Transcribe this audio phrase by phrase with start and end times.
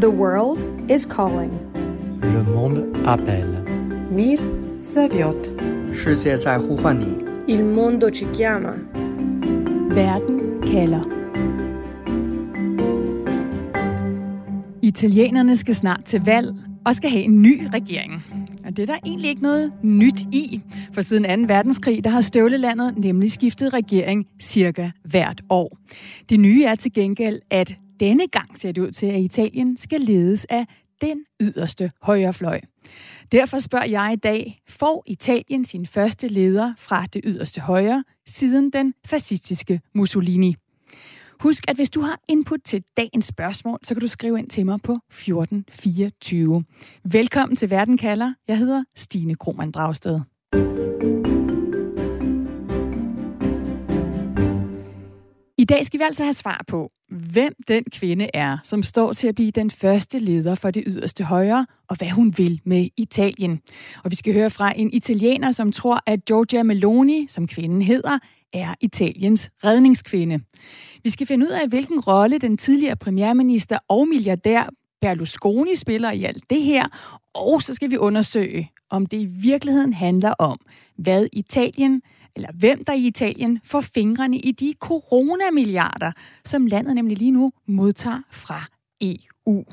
[0.00, 1.52] The world is calling.
[2.22, 3.64] Le monde appelle.
[4.10, 4.38] Mir
[4.84, 5.50] zovет.
[7.48, 8.74] Il mondo ci chiama.
[9.90, 11.04] Verden kalder.
[14.82, 16.54] Italienerne skal snart til valg
[16.86, 18.24] og skal have en ny regering.
[18.64, 20.62] Og det er der egentlig ikke noget nyt i,
[20.92, 21.54] for siden 2.
[21.54, 25.78] verdenskrig, der har støvlelandet nemlig skiftet regering cirka hvert år.
[26.28, 30.00] Det nye er til gengæld, at denne gang ser det ud til, at Italien skal
[30.00, 30.66] ledes af
[31.00, 32.60] den yderste højrefløj.
[33.32, 38.70] Derfor spørger jeg i dag, får Italien sin første leder fra det yderste højre siden
[38.70, 40.56] den fascistiske Mussolini?
[41.40, 44.66] Husk, at hvis du har input til dagens spørgsmål, så kan du skrive ind til
[44.66, 46.64] mig på 1424.
[47.04, 48.34] Velkommen til Verden kalder.
[48.48, 50.20] Jeg hedder Stine Krohmann Dragsted.
[55.68, 59.34] Dag skal vi altså have svar på, hvem den kvinde er, som står til at
[59.34, 63.60] blive den første leder for det yderste højre, og hvad hun vil med Italien.
[64.04, 68.18] Og vi skal høre fra en italiener, som tror, at Giorgia Meloni, som kvinden hedder,
[68.52, 70.40] er Italiens redningskvinde.
[71.04, 76.24] Vi skal finde ud af, hvilken rolle den tidligere premierminister og milliardær Berlusconi spiller i
[76.24, 76.84] alt det her,
[77.34, 80.58] og så skal vi undersøge, om det i virkeligheden handler om,
[80.96, 82.02] hvad Italien,
[82.38, 86.12] eller hvem der i Italien får fingrene i de coronamilliarder,
[86.44, 88.64] som landet nemlig lige nu modtager fra
[89.00, 89.64] EU.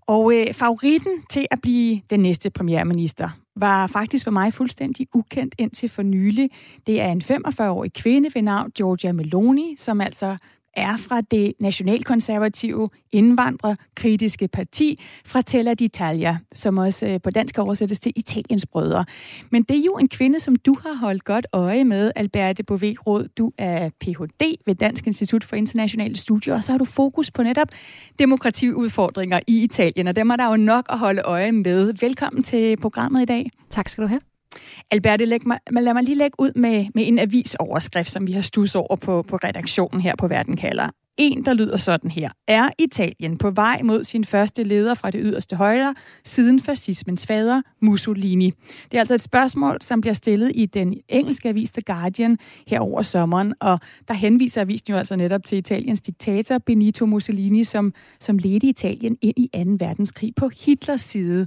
[0.00, 5.54] Og øh, favoritten til at blive den næste premierminister var faktisk for mig fuldstændig ukendt
[5.58, 6.50] indtil for nylig.
[6.86, 10.36] Det er en 45-årig kvinde ved navn Giorgia Meloni, som altså
[10.76, 18.12] er fra det nationalkonservative indvandrerkritiske parti Fratelli d'Italia, som også øh, på dansk oversættes til
[18.16, 19.04] Italiens brødre.
[19.50, 22.94] Men det er jo en kvinde, som du har holdt godt øje med, Alberte Bové
[23.06, 23.28] Råd.
[23.38, 24.44] Du er Ph.D.
[24.66, 27.68] ved Dansk Institut for Internationale Studier, og så har du fokus på netop
[28.18, 31.92] demokratiudfordringer i Italien, og dem er der jo nok at holde øje med.
[32.00, 33.46] Velkommen til programmet i dag.
[33.70, 34.29] Tak skal du have.
[34.90, 38.40] Alberte, læg mig, lad mig lige lægge ud med, med en avisoverskrift, som vi har
[38.40, 40.90] stus over på, på redaktionen her på Verden kalder.
[41.18, 42.28] En, der lyder sådan her.
[42.48, 47.62] Er Italien på vej mod sin første leder fra det yderste højre siden fascismens fader,
[47.82, 48.52] Mussolini?
[48.90, 52.80] Det er altså et spørgsmål, som bliver stillet i den engelske avis The Guardian her
[52.80, 57.94] over sommeren, og der henviser avisen jo altså netop til Italiens diktator Benito Mussolini, som,
[58.20, 59.86] som ledte Italien ind i 2.
[59.86, 61.46] verdenskrig på Hitlers side.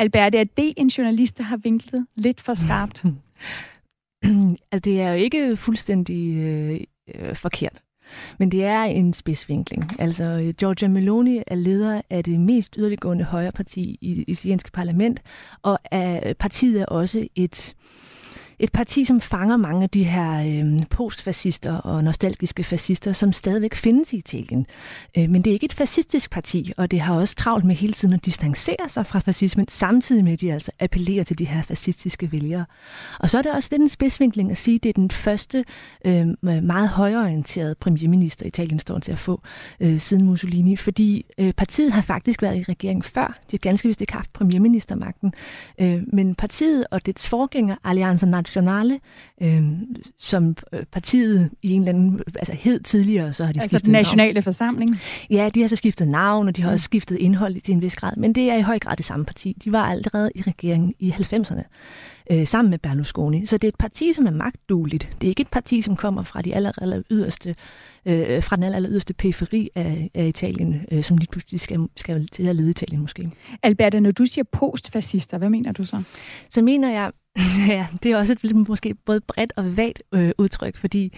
[0.00, 3.04] Albert, er det en journalist, der har vinklet lidt for skarpt?
[4.72, 6.80] altså, det er jo ikke fuldstændig øh,
[7.14, 7.82] øh, forkert.
[8.38, 10.00] Men det er en spidsvinkling.
[10.00, 15.22] Altså, Giorgia Meloni er leder af det mest yderliggående højreparti i det italienske parlament,
[15.62, 17.74] og er, partiet er også et
[18.60, 23.74] et parti, som fanger mange af de her øh, postfascister og nostalgiske fascister, som stadigvæk
[23.74, 24.66] findes i Italien.
[25.18, 27.92] Øh, men det er ikke et fascistisk parti, og det har også travlt med hele
[27.92, 31.62] tiden at distancere sig fra fascismen, samtidig med at de altså appellerer til de her
[31.62, 32.64] fascistiske vælgere.
[33.18, 35.64] Og så er det også lidt en spidsvinkling at sige, at det er den første
[36.04, 39.42] øh, meget højorienterede premierminister, Italien står til at få
[39.80, 43.26] øh, siden Mussolini, fordi øh, partiet har faktisk været i regeringen før.
[43.26, 45.32] De har ganske vist ikke haft premierministermagten,
[45.78, 49.00] øh, men partiet og dets forgænger, Allianza Nazionale,
[49.42, 49.62] øh,
[50.18, 50.56] som
[50.92, 54.32] partiet i en eller anden, altså hed tidligere, så har de altså skiftet den nationale
[54.32, 54.42] navn.
[54.42, 55.00] forsamling?
[55.30, 56.72] Ja, de har så skiftet navn, og de har mm.
[56.72, 59.24] også skiftet indhold til en vis grad, men det er i høj grad det samme
[59.24, 59.56] parti.
[59.64, 61.62] De var allerede i regeringen i 90'erne
[62.30, 63.46] øh, sammen med Berlusconi.
[63.46, 65.16] Så det er et parti, som er magtdueligt.
[65.20, 67.54] Det er ikke et parti, som kommer fra de aller, aller yderste,
[68.06, 71.88] øh, fra den aller, aller yderste periferi af, af Italien, øh, som lige pludselig skal,
[71.96, 73.30] skal til at lede Italien måske.
[73.62, 76.02] Albert, når du siger postfascister, hvad mener du så?
[76.50, 77.12] Så mener jeg,
[77.68, 81.12] ja, det er også et måske både bredt og vagt øh, udtryk, fordi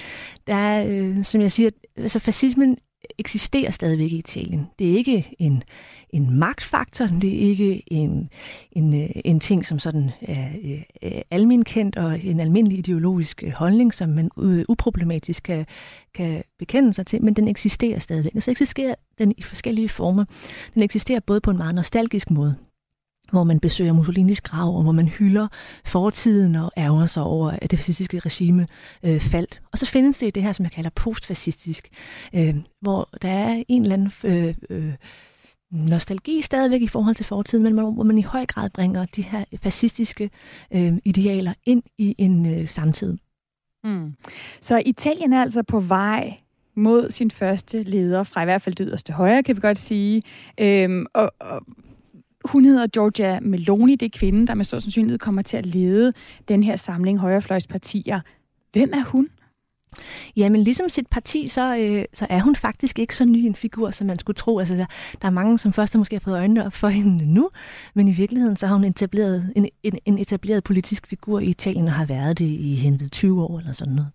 [0.46, 2.78] der er, øh, som jeg siger, altså fascismen
[3.18, 4.66] eksisterer stadigvæk i Italien.
[4.78, 5.62] Det er ikke en,
[6.10, 8.30] en magtfaktor, det er ikke en,
[8.72, 13.52] en, øh, en ting, som sådan er øh, er alminkendt og en almindelig ideologisk øh,
[13.52, 14.30] holdning, som man
[14.68, 15.66] uproblematisk kan,
[16.14, 18.34] kan bekende sig til, men den eksisterer stadigvæk.
[18.34, 20.24] Og så eksisterer den i forskellige former.
[20.74, 22.54] Den eksisterer både på en meget nostalgisk måde,
[23.32, 25.48] hvor man besøger Mussolinis grav, og hvor man hylder
[25.84, 28.66] fortiden og ærger sig over, at det fascistiske regime
[29.02, 29.60] øh, faldt.
[29.72, 31.88] Og så findes det det her, som jeg kalder postfascistisk,
[32.34, 34.92] øh, hvor der er en eller anden øh, øh,
[35.70, 39.44] nostalgi stadigvæk i forhold til fortiden, men hvor man i høj grad bringer de her
[39.62, 40.30] fascistiske
[40.72, 43.16] øh, idealer ind i en øh, samtid.
[43.84, 44.14] Mm.
[44.60, 46.34] Så Italien er altså på vej
[46.74, 50.22] mod sin første leder fra i hvert fald det yderste højre, kan vi godt sige.
[50.60, 51.62] Øhm, og, og
[52.44, 56.12] hun hedder Giorgia Meloni, det er kvinden, der med stor sandsynlighed kommer til at lede
[56.48, 58.20] den her samling højrefløjspartier.
[58.72, 59.28] Hvem er hun?
[60.36, 63.90] Jamen, ligesom sit parti, så, øh, så er hun faktisk ikke så ny en figur,
[63.90, 64.58] som man skulle tro.
[64.58, 64.86] Altså, der,
[65.22, 67.50] der er mange, som først måske har fået øjnene op for hende nu,
[67.94, 71.86] men i virkeligheden så har hun etableret en, en, en etableret politisk figur i Italien
[71.86, 74.10] og har været det i hen 20 år eller sådan noget.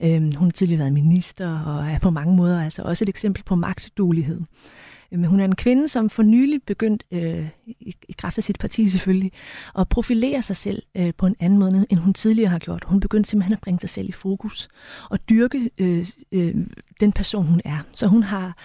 [0.00, 3.42] Øhm, hun har tidligere været minister og er på mange måder altså også et eksempel
[3.42, 4.40] på magtduelighed.
[5.10, 8.58] Men hun er en kvinde, som for nylig begyndt, øh, i, i kraft af sit
[8.58, 9.32] parti selvfølgelig,
[9.78, 12.84] at profilere sig selv øh, på en anden måde, end hun tidligere har gjort.
[12.84, 14.68] Hun begyndte simpelthen at bringe sig selv i fokus
[15.10, 16.54] og dyrke øh, øh,
[17.00, 17.78] den person, hun er.
[17.92, 18.56] Så hun har,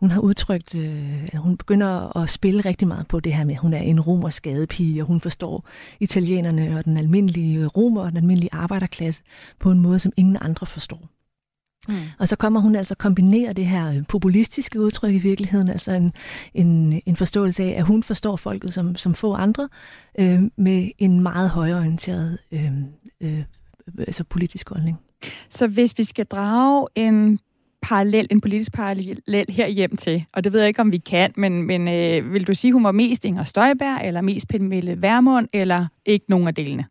[0.00, 3.54] hun har udtrykt, øh, at hun begynder at spille rigtig meget på det her med,
[3.54, 5.68] at hun er en romersk skadepige, og hun forstår
[6.00, 9.22] italienerne og den almindelige romer og den almindelige arbejderklasse
[9.60, 11.08] på en måde, som ingen andre forstår.
[11.88, 11.94] Mm.
[12.18, 16.12] Og så kommer hun altså kombinere det her øh, populistiske udtryk i virkeligheden, altså en,
[16.54, 19.68] en, en forståelse af, at hun forstår folket som, som få andre,
[20.18, 22.72] øh, med en meget højorienteret øh,
[23.20, 23.44] øh,
[23.98, 24.98] altså politisk holdning.
[25.50, 27.38] Så hvis vi skal drage en
[27.82, 31.32] parallel, en politisk parallel her hjem til, og det ved jeg ikke, om vi kan,
[31.36, 35.48] men, men øh, vil du sige, hun var mest Inger Støjberg, eller mest Pernille Vermund,
[35.52, 36.84] eller ikke nogen af delene?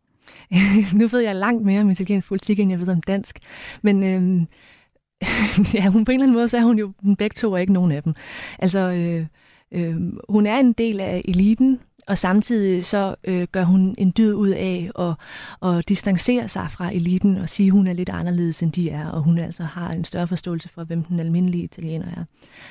[0.98, 3.38] nu ved jeg langt mere om italiensk politik, end jeg ved om dansk.
[3.82, 4.46] Men øh,
[5.74, 7.72] ja, hun på en eller anden måde, så er hun jo begge to og ikke
[7.72, 8.14] nogen af dem.
[8.58, 9.26] Altså, øh,
[9.72, 9.96] øh,
[10.28, 14.48] hun er en del af eliten, og samtidig så øh, gør hun en dyd ud
[14.48, 15.14] af at,
[15.68, 19.08] at distancere sig fra eliten og sige, at hun er lidt anderledes, end de er,
[19.08, 22.24] og hun altså har en større forståelse for, hvem den almindelige italiener er.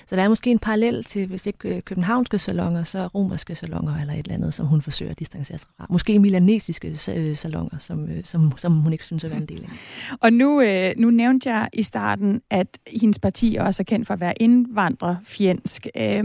[0.06, 4.02] Så der er måske en parallel til, hvis ikke øh, københavnske salonger, så romerske salonger
[4.02, 5.86] eller et eller andet, som hun forsøger at distancere sig fra.
[5.90, 9.70] Måske milanesiske øh, salonger, som, øh, som, som hun ikke synes er en del af.
[10.24, 14.14] Og nu, øh, nu nævnte jeg i starten, at hendes parti også er kendt for
[14.14, 15.88] at være indvandrerfjendsk.
[15.98, 16.24] Øh,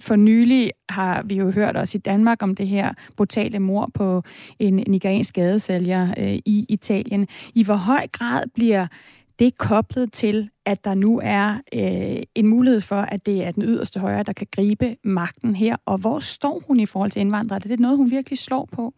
[0.00, 4.22] for nylig har vi jo hørt også i Danmark om det her brutale mor på
[4.58, 7.28] en nigeriansk gadesælger øh, i Italien.
[7.54, 8.86] I hvor høj grad bliver
[9.38, 13.62] det koblet til, at der nu er øh, en mulighed for, at det er den
[13.62, 15.76] yderste højre, der kan gribe magten her.
[15.86, 17.60] Og hvor står hun i forhold til indvandrere?
[17.64, 18.94] Er det noget, hun virkelig slår på?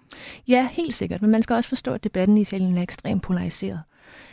[0.48, 1.22] Ja, helt sikkert.
[1.22, 3.80] Men man skal også forstå, at debatten i Italien er ekstremt polariseret.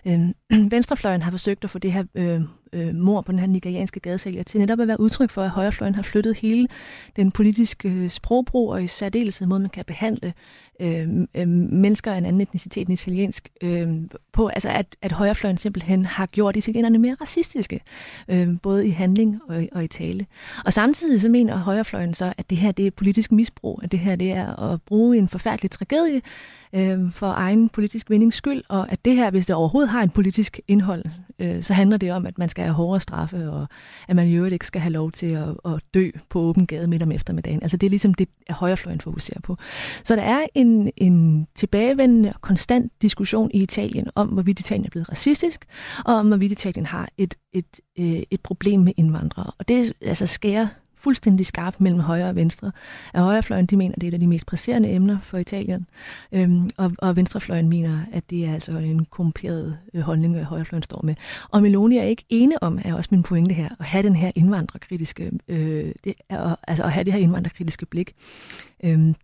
[0.06, 0.20] Øh,
[0.72, 2.42] venstrefløjen har forsøgt at få det her øh,
[2.74, 5.96] øh, mor på den her nigerianske gadesælger til netop at være udtryk for, at højrefløjen
[5.96, 6.68] har flyttet hele
[7.16, 10.34] den politiske øh, sprogbrug og i særdeleshed måde, man kan behandle
[10.80, 13.90] øh, øh, mennesker af en anden etnicitet end italiensk øh,
[14.34, 14.48] på.
[14.48, 17.82] Altså at, at højrefløjen simpelthen har gjort italienerne mere racistiske,
[18.28, 20.26] øh, både i handling og, og i tale.
[20.66, 24.00] Og samtidig så mener højrefløjen så, at det her det er politisk misbrug, at det
[24.00, 26.22] her det er at bruge en forfærdelig tragedie
[26.74, 30.10] øh, for egen politisk vindings skyld, og at det her, hvis det overhovedet har en
[30.10, 31.04] politisk indhold,
[31.40, 33.68] øh, så handler det om, at man skal have hårdere straffe, og
[34.08, 36.88] at man i øvrigt ikke skal have lov til at, at dø på åben gade
[36.88, 37.62] midt om eftermiddagen.
[37.62, 39.58] Altså det er ligesom det, at højrefløjen fokuserer på.
[40.04, 44.90] Så der er en, en tilbagevendende og konstant diskussion i Italien om, hvorvidt Italien er
[44.90, 45.66] blevet racistisk,
[46.06, 47.66] og om, hvorvidt Italien har et, et,
[47.96, 49.52] et, øh, et problem med indvandrere.
[49.58, 50.68] Og det altså skærer
[51.00, 52.72] fuldstændig skarpt mellem højre og venstre.
[53.14, 55.88] At højrefløjen, de mener, at det er et af de mest presserende emner for Italien,
[56.32, 60.84] øhm, og, og venstrefløjen mener, at det er altså en korrumperet øh, holdning, at højrefløjen
[60.84, 61.16] står med.
[61.50, 64.32] Og Meloni er ikke ene om, er også min pointe her, at have den her
[64.36, 68.16] indvandrerkritiske, øh, det er, altså at have det her indvandrerkritiske blik.
[68.84, 69.16] Øhm,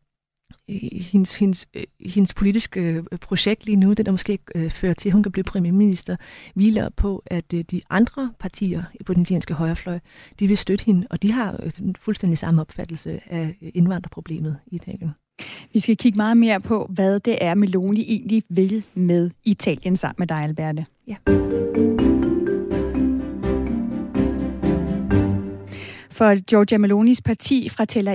[0.69, 5.10] hendes, hendes, øh, hendes politiske øh, projekt lige nu, det der måske øh, fører til,
[5.10, 6.15] at hun kan blive premierminister,
[6.56, 10.00] hviler på, at de andre partier på den italienske højrefløj,
[10.39, 11.60] de vil støtte hende, og de har
[12.00, 15.12] fuldstændig samme opfattelse af indvandrerproblemet i Italien.
[15.74, 20.15] Vi skal kigge meget mere på, hvad det er, Meloni egentlig vil med Italien sammen
[20.20, 20.86] med dig, Alberte.
[21.08, 21.15] Ja.
[26.17, 28.13] For Giorgia Melonis parti fra Tella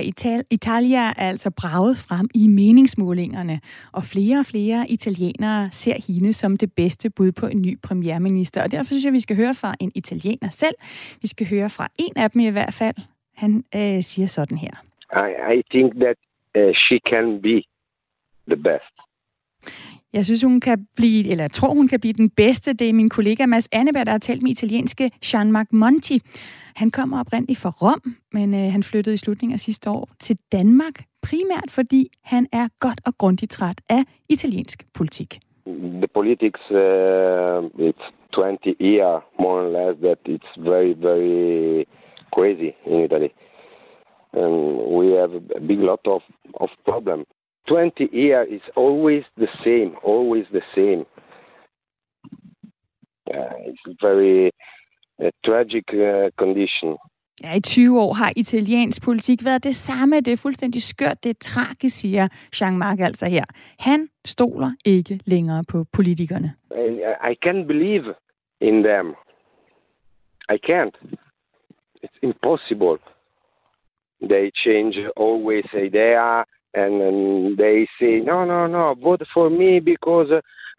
[0.49, 3.59] Italia er altså braget frem i meningsmålingerne,
[3.91, 8.63] og flere og flere italienere ser hende som det bedste bud på en ny premierminister.
[8.63, 10.75] Og derfor synes jeg, vi skal høre fra en italiener selv.
[11.21, 12.95] Vi skal høre fra en af dem i hvert fald.
[13.35, 14.75] Han øh, siger sådan her.
[15.25, 16.17] I, I think that
[16.57, 17.61] uh, she can be
[18.47, 19.08] the best.
[20.13, 22.73] Jeg synes, hun kan blive, eller jeg tror, hun kan blive den bedste.
[22.73, 26.19] Det er min kollega Mads Anneberg, der har talt med italienske Jean-Marc Monti.
[26.75, 28.01] Han kommer oprindeligt fra Rom,
[28.33, 32.67] men øh, han flyttede i slutningen af sidste år til Danmark, primært fordi han er
[32.79, 35.39] godt og grundigt træt af italiensk politik.
[36.03, 41.85] The politics, uh, it's 20 year more or less that it's very, very
[42.35, 43.31] crazy in Italy.
[44.33, 44.53] And
[44.97, 46.21] we have a big lot of,
[46.53, 47.25] of problem.
[47.69, 51.05] 20 years is always the same, always the same.
[53.33, 54.51] Uh, it's very
[55.23, 56.97] uh, tragic uh, condition.
[57.43, 60.15] Ja, i 20 år har italiensk politik været det samme.
[60.21, 63.43] Det er fuldstændig skørt, det er tragisk, siger Jean-Marc altså her.
[63.79, 66.53] Han stoler ikke længere på politikerne.
[66.71, 66.89] I,
[67.31, 68.15] I can't believe
[68.61, 69.15] in them.
[70.49, 70.95] I can't.
[72.03, 72.97] It's impossible.
[74.21, 80.29] They change always idea and, and they say, no, no, no, vote for me because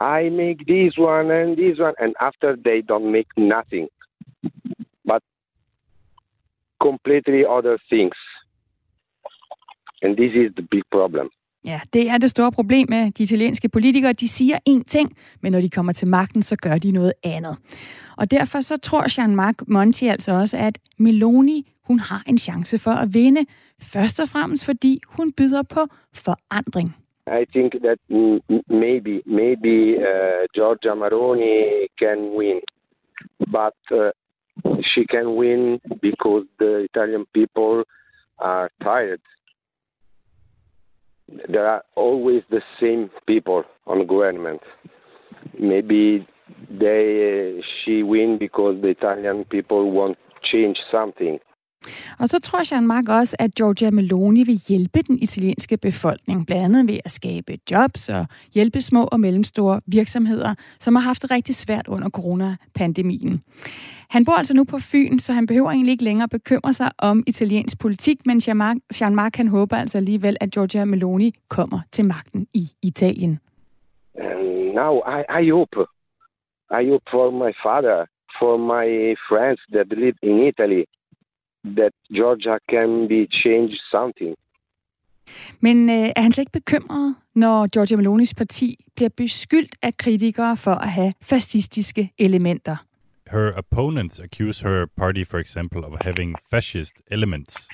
[0.01, 1.95] I make this one and this one.
[1.99, 3.89] And after they don't make nothing,
[5.05, 5.23] but
[6.81, 8.17] completely other things.
[10.03, 11.31] And this is the big problem.
[11.65, 14.13] Ja, det er det store problem med de italienske politikere.
[14.13, 17.59] De siger én ting, men når de kommer til magten, så gør de noget andet.
[18.17, 22.91] Og derfor så tror Jean-Marc Monti altså også, at Meloni, hun har en chance for
[22.91, 23.43] at vinde.
[23.93, 25.83] Først og fremmest fordi hun byder på
[26.25, 26.91] forandring.
[27.41, 27.99] I think that
[28.85, 29.75] maybe maybe
[30.11, 31.55] uh, Giorgia Maroni
[32.03, 32.59] can win,
[33.57, 34.11] but uh,
[34.91, 35.63] she can win
[36.07, 37.75] because the Italian people
[38.39, 39.23] are tired
[41.49, 44.61] there are always the same people on government.
[45.59, 46.27] Maybe
[46.69, 50.19] they uh, she win because the Italian people want
[50.51, 51.39] change something.
[52.19, 56.65] Og så tror Jean Mark også, at Giorgia Meloni vil hjælpe den italienske befolkning, blandt
[56.65, 61.31] andet ved at skabe jobs og hjælpe små og mellemstore virksomheder, som har haft det
[61.31, 63.43] rigtig svært under coronapandemien.
[64.11, 67.25] Han bor altså nu på Fyn, så han behøver egentlig ikke længere bekymre sig om
[67.27, 68.39] italiensk politik, men
[68.95, 73.39] Jean-Marc han håber altså alligevel, at Giorgia Meloni kommer til magten i Italien.
[74.15, 75.77] And now I, I hope,
[76.81, 77.99] I hope for my father,
[78.39, 78.87] for my
[79.29, 80.85] friends that live in Italy,
[81.65, 84.35] that Georgia can be changed something.
[85.61, 90.57] Men øh, er han slet ikke bekymret, når Giorgia Melonis parti bliver beskyldt af kritikere
[90.57, 92.77] for at have fascistiske elementer?
[93.31, 97.69] her opponents accuse her party, for example, of having fascist elements.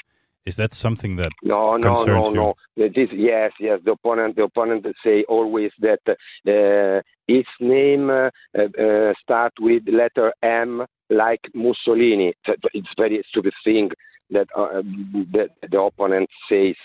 [0.46, 2.54] Is that something that no, no, no, no?
[2.76, 3.80] This, yes, yes.
[3.84, 10.32] The opponent, the opponent say always that uh, its name uh, uh, start with letter
[10.44, 12.32] M, like Mussolini.
[12.72, 13.90] It's very stupid thing
[14.30, 14.82] that uh,
[15.32, 16.76] that the opponent says.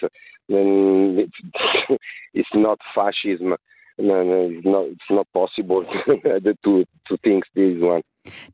[0.50, 1.38] It's,
[2.34, 3.56] it's not fascism.
[4.00, 8.02] No, no, it's not, it's not possible to to think this one.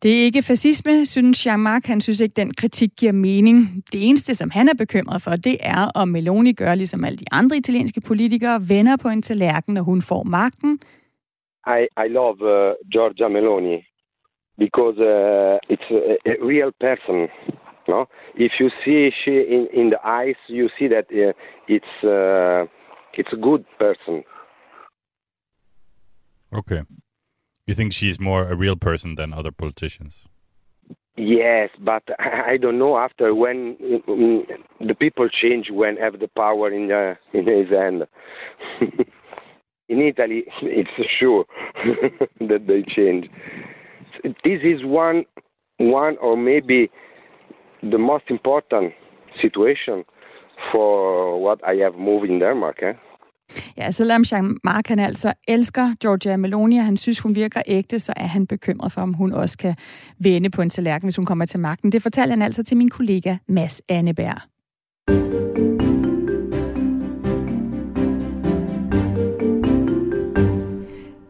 [0.01, 1.87] Det er ikke fascisme, synes Jean-Marc.
[1.87, 3.83] Han synes ikke, den kritik giver mening.
[3.91, 7.25] Det eneste, som han er bekymret for, det er, om Meloni gør, ligesom alle de
[7.31, 10.79] andre italienske politikere, vender på en tallerken, når hun får magten.
[11.67, 13.77] I, I love uh, Giorgia Meloni
[14.57, 17.27] because uh, it's a, a real person.
[17.87, 18.05] No?
[18.35, 21.33] If you see she in, in the eyes, you see that uh,
[21.67, 22.65] it's uh,
[23.13, 24.23] it's a good person.
[26.53, 26.81] Okay.
[27.67, 30.23] You think she's more a real person than other politicians?
[31.17, 33.75] Yes, but I don't know after when
[34.79, 38.07] the people change when have the power in the, in his hand.
[39.89, 41.45] in Italy, it's sure
[42.39, 43.27] that they change.
[44.23, 45.25] This is one,
[45.77, 46.89] one or maybe
[47.81, 48.93] the most important
[49.41, 50.05] situation
[50.71, 52.81] for what I have moved in Denmark.
[52.81, 52.93] Eh?
[53.77, 58.13] Ja, selvom Jean-Marc han altså elsker Georgia Meloni, og han synes, hun virker ægte, så
[58.15, 59.75] er han bekymret for, om hun også kan
[60.19, 61.91] vende på en tallerken, hvis hun kommer til magten.
[61.91, 64.41] Det fortalte han altså til min kollega Mads Anneberg.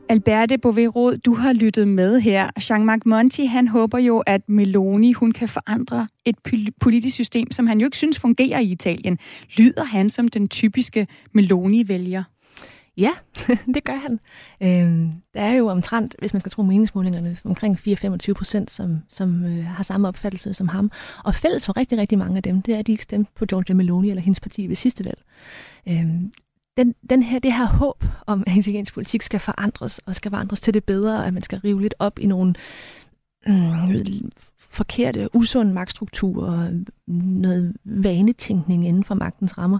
[0.10, 2.50] Alberte Bovero, du har lyttet med her.
[2.60, 6.36] Jean-Marc Monti, han håber jo, at Meloni hun kan forandre et
[6.80, 9.20] politisk system, som han jo ikke synes fungerer i Italien.
[9.58, 12.24] Lyder han som den typiske Meloni-vælger?
[12.98, 13.12] Ja,
[13.76, 14.20] det gør han.
[14.62, 19.46] Øhm, der er jo omtrent, hvis man skal tro meningsmålingerne, omkring 4-25 procent, som, som
[19.46, 20.92] øh, har samme opfattelse som ham.
[21.24, 23.46] Og fælles for rigtig, rigtig mange af dem, det er, at de ikke stemte på
[23.46, 25.22] Giorgia Meloni eller hendes parti ved sidste valg.
[25.88, 26.32] Øhm,
[26.78, 30.62] den, den her, det her håb om, at italiensk politik skal forandres, og skal forandres
[30.62, 32.54] til det bedre, og at man skal rive lidt op i nogle
[33.48, 34.32] mm,
[34.70, 36.70] forkerte, usunde magtstrukturer og
[37.08, 39.80] noget vanetænkning inden for magtens rammer,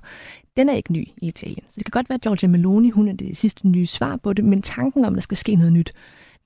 [0.58, 1.64] den er ikke ny i Italien.
[1.70, 4.34] Så det kan godt være, at Giorgia Meloni hun er det sidste nye svar på
[4.34, 5.94] det, men tanken om, at der skal ske noget nyt,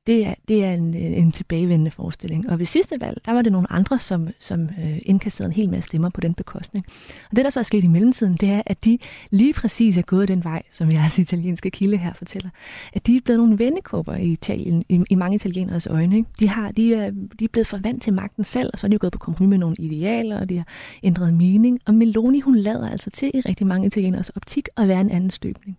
[0.08, 2.50] det er, det er en, en tilbagevendende forestilling.
[2.50, 5.70] Og ved sidste valg, der var det nogle andre, som, som øh, indkasserede en hel
[5.70, 6.86] masse stemmer på den bekostning.
[7.29, 8.98] Og det, der så er sket i mellemtiden, det er, at de
[9.31, 12.50] lige præcis er gået den vej, som jeres italienske kilde her fortæller.
[12.93, 16.17] At de er blevet nogle vendekåber i Italien, i, i mange italieneres øjne.
[16.17, 16.29] Ikke?
[16.39, 18.98] De, har, de, er, de er blevet forvandt til magten selv, og så er de
[18.98, 20.67] gået på kompromis med nogle idealer, og de har
[21.03, 21.79] ændret mening.
[21.86, 25.29] Og Meloni, hun lader altså til i rigtig mange italieneres optik at være en anden
[25.29, 25.77] støbning.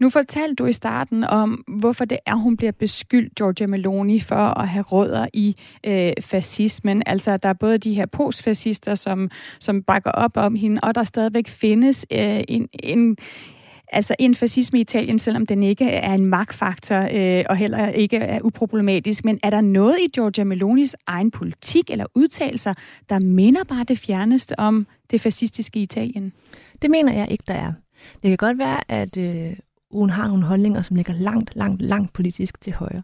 [0.00, 4.34] Nu fortalte du i starten om, hvorfor det er, hun bliver beskyldt, Giorgia Meloni, for
[4.34, 5.54] at have rødder i
[5.86, 7.02] øh, fascismen.
[7.06, 11.04] Altså, der er både de her postfascister, som, som bakker op om hende, og der
[11.04, 13.16] stadigvæk findes øh, en, en
[13.92, 18.16] altså en fascisme i Italien, selvom den ikke er en magtfaktor øh, og heller ikke
[18.16, 19.24] er uproblematisk.
[19.24, 22.74] Men er der noget i Giorgia Melonis egen politik eller udtalelser,
[23.08, 26.32] der minder bare det fjerneste om det fascistiske Italien?
[26.82, 27.72] Det mener jeg ikke, der er.
[28.22, 29.56] Det kan godt være, at øh,
[29.90, 33.02] hun har nogle holdninger, som ligger langt, langt, langt politisk til højre.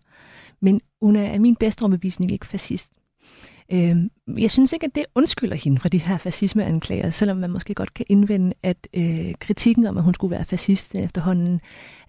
[0.60, 2.92] Men hun er af min bedste overbevisning ikke fascist.
[3.72, 3.96] Øh,
[4.38, 7.94] jeg synes ikke, at det undskylder hende fra de her fascismeanklager, selvom man måske godt
[7.94, 11.60] kan indvende, at øh, kritikken om, at hun skulle være fascist efterhånden,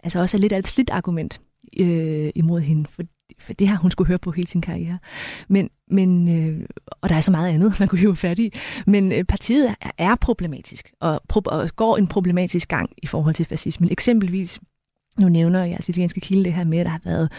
[0.03, 1.41] altså også er lidt af et slidt argument
[1.79, 3.03] øh, imod hende, for,
[3.39, 4.99] for det har hun skulle høre på hele sin karriere.
[5.47, 6.67] Men, men øh,
[7.01, 8.53] og der er så meget andet, man kunne hive fat i,
[8.87, 13.35] men øh, partiet er, er problematisk, og, pro- og går en problematisk gang i forhold
[13.35, 13.91] til fascismen.
[13.91, 14.59] Eksempelvis
[15.19, 17.31] nu nævner jeg italienske kilde det her med, at der har været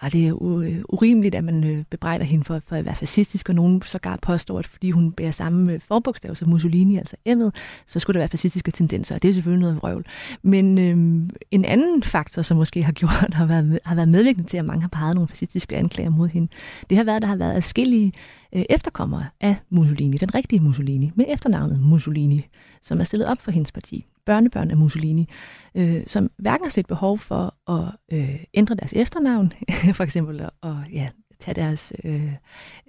[0.00, 3.48] og det er øh, urimeligt, at man øh, bebrejder hende for, for at være fascistisk,
[3.48, 7.50] og nogen sågar påstår, at fordi hun bærer samme øh, forbogstav som Mussolini, altså M'et,
[7.86, 10.06] så skulle der være fascistiske tendenser, og det er selvfølgelig noget vrøvl.
[10.42, 14.56] Men øhm, en anden faktor, som måske har gjort, har været, har været medvirkende til,
[14.56, 16.48] at mange har peget nogle fascistiske anklager mod hende,
[16.90, 18.12] det har været, at der har været adskillige
[18.52, 22.46] øh, efterkommere af Mussolini, den rigtige Mussolini, med efternavnet Mussolini,
[22.82, 25.28] som er stillet op for hendes parti børnebørn af Mussolini,
[25.74, 29.52] øh, som hverken har set behov for at øh, ændre deres efternavn,
[29.96, 31.08] for eksempel at ja,
[31.38, 32.32] tage deres øh,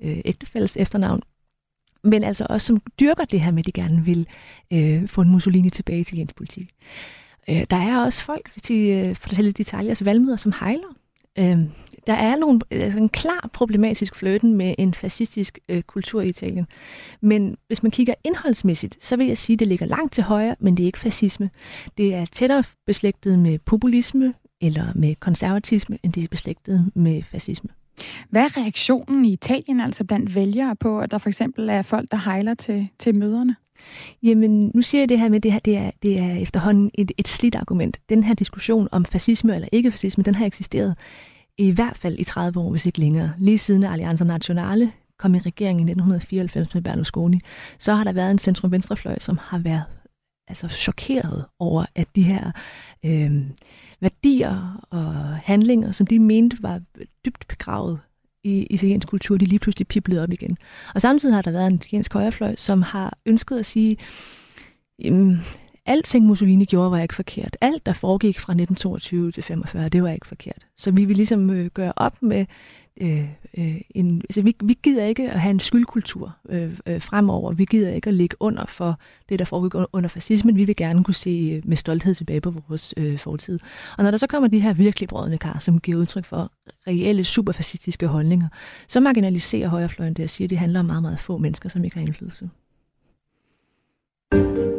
[0.02, 1.22] øh, ægtefælles efternavn,
[2.04, 4.28] men altså også som dyrker det her med, at de gerne vil
[4.74, 6.72] øh, få en Mussolini tilbage til italiensk politik.
[7.50, 10.99] Øh, der er også folk til øh, fortælle Italias valgmøder, som hejler.
[11.38, 11.60] Øh,
[12.08, 16.68] der er nogle, altså en klar problematisk fløten med en fascistisk øh, kultur i Italien.
[17.22, 20.56] Men hvis man kigger indholdsmæssigt, så vil jeg sige, at det ligger langt til højre,
[20.60, 21.50] men det er ikke fascisme.
[21.98, 27.70] Det er tættere beslægtet med populisme eller med konservatisme, end det er beslægtet med fascisme.
[28.30, 32.12] Hvad er reaktionen i Italien altså blandt vælgere på, at der for eksempel er folk,
[32.12, 33.56] der hejler til, til møderne?
[34.24, 36.92] Jamen, nu siger jeg det her med, at det, her, det, er, det er efterhånden
[36.94, 37.98] et, et slidt argument.
[38.10, 40.96] Den her diskussion om fascisme eller ikke fascisme, den har eksisteret
[41.58, 43.34] i hvert fald i 30 år, hvis ikke længere.
[43.38, 47.40] Lige siden Allianza Nationale kom i regering i 1994 med Berlusconi,
[47.78, 49.84] så har der været en centrum-venstrefløj, som har været
[50.48, 52.52] altså chokeret over, at de her
[53.06, 53.44] øh,
[54.02, 56.82] værdier og handlinger, som de mente var
[57.26, 58.00] dybt begravet
[58.44, 60.58] i italiensk kultur, de lige pludselig piblede op igen.
[60.96, 63.98] Og samtidig har der været en italiensk højrefløj, som har ønsket at sige,
[65.00, 65.42] jamen,
[65.90, 67.58] alting Mussolini gjorde var ikke forkert.
[67.62, 70.66] Alt, der foregik fra 1922 til 45, det var ikke forkert.
[70.78, 72.46] Så vi vil ligesom øh, gøre op med
[73.02, 74.22] øh, øh, en...
[74.22, 77.54] Altså, vi, vi gider ikke at have en skyldkultur øh, øh, fremover.
[77.54, 79.00] Vi gider ikke at ligge under for
[79.30, 80.56] det, der foregik under fascismen.
[80.56, 83.60] Vi vil gerne kunne se øh, med stolthed tilbage på vores øh, fortid.
[83.98, 86.52] Og når der så kommer de her virkelig brødende kar, som giver udtryk for
[86.88, 88.48] reelle superfascistiske holdninger,
[88.88, 91.84] så marginaliserer højrefløjen det og siger, at det handler om meget, meget få mennesker, som
[91.84, 92.50] ikke har indflydelse.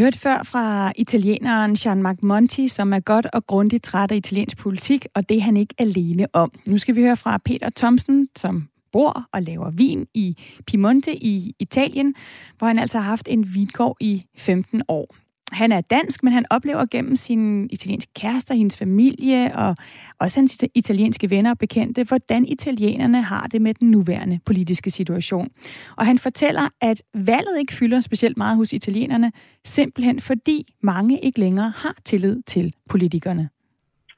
[0.00, 5.06] hørte før fra italieneren Jean-Marc Monti, som er godt og grundigt træt af italiensk politik,
[5.14, 6.52] og det er han ikke alene om.
[6.68, 10.36] Nu skal vi høre fra Peter Thomsen, som bor og laver vin i
[10.66, 12.14] Piemonte i Italien,
[12.58, 15.14] hvor han altså har haft en vingård i 15 år
[15.52, 19.76] han er dansk, men han oplever gennem sin italienske kærester, hendes familie og
[20.20, 25.48] også hans italienske venner og bekendte, hvordan italienerne har det med den nuværende politiske situation.
[25.96, 29.32] Og han fortæller, at valget ikke fylder specielt meget hos italienerne,
[29.64, 33.48] simpelthen fordi mange ikke længere har tillid til politikerne.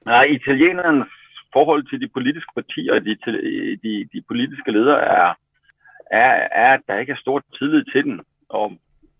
[0.06, 1.08] Nej, italienernes
[1.52, 3.16] forhold til de politiske partier og de,
[3.84, 5.28] de, de politiske ledere er,
[6.10, 6.32] er,
[6.64, 8.20] er, at der ikke er stor tillid til den.
[8.48, 8.72] Og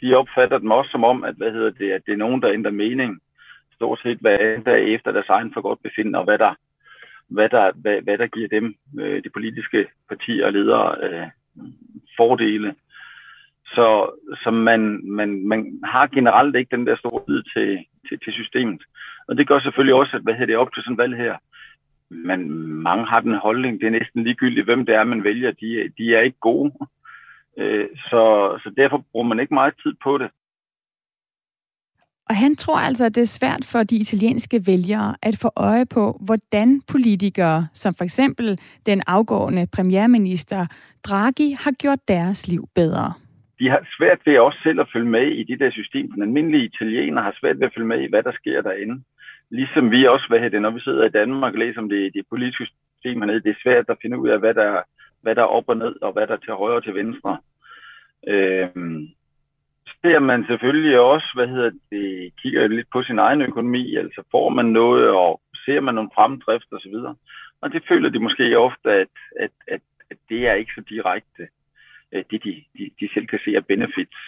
[0.03, 2.53] de opfatter dem også som om, at, hvad hedder det, at det er nogen, der
[2.53, 3.21] ændrer mening
[3.75, 6.55] stort set hver dag efter deres egen for godt befindende, og hvad der,
[7.29, 11.27] hvad der, hvad, hvad der giver dem, øh, de politiske partier og ledere, øh,
[12.17, 12.75] fordele.
[13.67, 14.11] Så,
[14.43, 18.83] så man, man, man har generelt ikke den der store tid til, til, til systemet.
[19.29, 21.37] Og det gør selvfølgelig også, at hvad hedder det, op til sådan et valg her,
[22.11, 25.51] men mange har den holdning, det er næsten ligegyldigt, hvem det er, man vælger.
[25.51, 26.73] De, de er ikke gode.
[27.59, 28.23] Øh, så,
[28.63, 30.31] så derfor bruger man ikke meget tid på det.
[32.29, 35.87] Og han tror altså, at det er svært for de italienske vælgere at få øje
[35.87, 40.67] på, hvordan politikere, som for eksempel den afgående premierminister
[41.07, 43.13] Draghi, har gjort deres liv bedre.
[43.59, 46.13] De har svært ved også selv at følge med i det der system.
[46.13, 49.03] Den almindelige italiener har svært ved at følge med i, hvad der sker derinde.
[49.51, 52.25] Ligesom vi også, hvad det, når vi sidder i Danmark og læser om det, det
[52.31, 54.83] politiske system hernede, det er svært at finde ud af, hvad der,
[55.23, 57.39] hvad der er op og ned, og hvad der er til højre og til venstre.
[58.29, 58.69] Øh,
[60.07, 64.49] ser man selvfølgelig også, hvad hedder det, kigger lidt på sin egen økonomi, altså får
[64.49, 67.17] man noget, og ser man nogle fremdrift og så videre.
[67.61, 69.09] Og det føler de måske ofte, at,
[69.41, 69.81] at, at,
[70.11, 71.49] at det er ikke så direkte,
[72.13, 74.19] øh, det de, de, de selv kan se af benefits.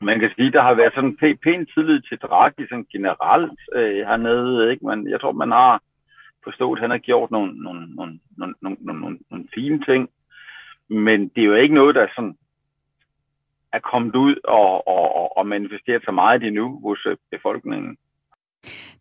[0.00, 4.06] man kan sige, der har været sådan en pæn tillid til Draghi sådan generelt øh,
[4.06, 4.70] hernede.
[4.70, 4.86] Ikke?
[4.86, 5.82] Man, jeg tror, man har
[6.46, 10.08] forstået, han har gjort nogle, nogle, nogle, nogle, nogle, nogle, nogle fine ting.
[10.88, 12.36] Men det er jo ikke noget, der sådan
[13.72, 17.96] er kommet ud og, og, og manifesteret så meget endnu hos øh, befolkningen.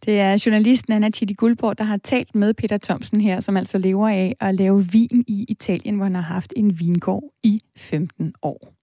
[0.05, 3.77] Det er journalisten Anna Chidi Guldborg, der har talt med Peter Thomsen her, som altså
[3.77, 8.33] lever af at lave vin i Italien, hvor han har haft en vingård i 15
[8.41, 8.75] år.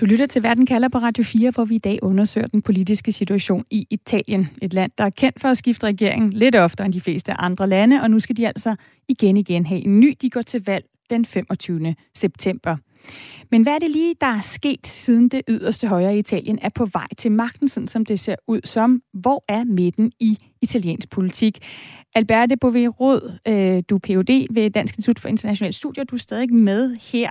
[0.00, 3.12] Du lytter til Verden kalder på Radio 4, hvor vi i dag undersøger den politiske
[3.12, 4.48] situation i Italien.
[4.62, 7.68] Et land, der er kendt for at skifte regering lidt oftere end de fleste andre
[7.68, 8.74] lande, og nu skal de altså
[9.08, 10.16] igen igen have en ny.
[10.20, 11.94] De går til valg den 25.
[12.14, 12.76] september.
[13.50, 16.68] Men hvad er det lige, der er sket, siden det yderste højre i Italien er
[16.68, 19.02] på vej til magten, sådan som det ser ud som?
[19.12, 21.58] Hvor er midten i italiensk politik?
[22.14, 24.46] Alberte Bovee-Rod, øh, du er Ph.D.
[24.50, 26.04] ved Dansk Institut for Internationale Studier.
[26.04, 27.30] Du er stadig med her.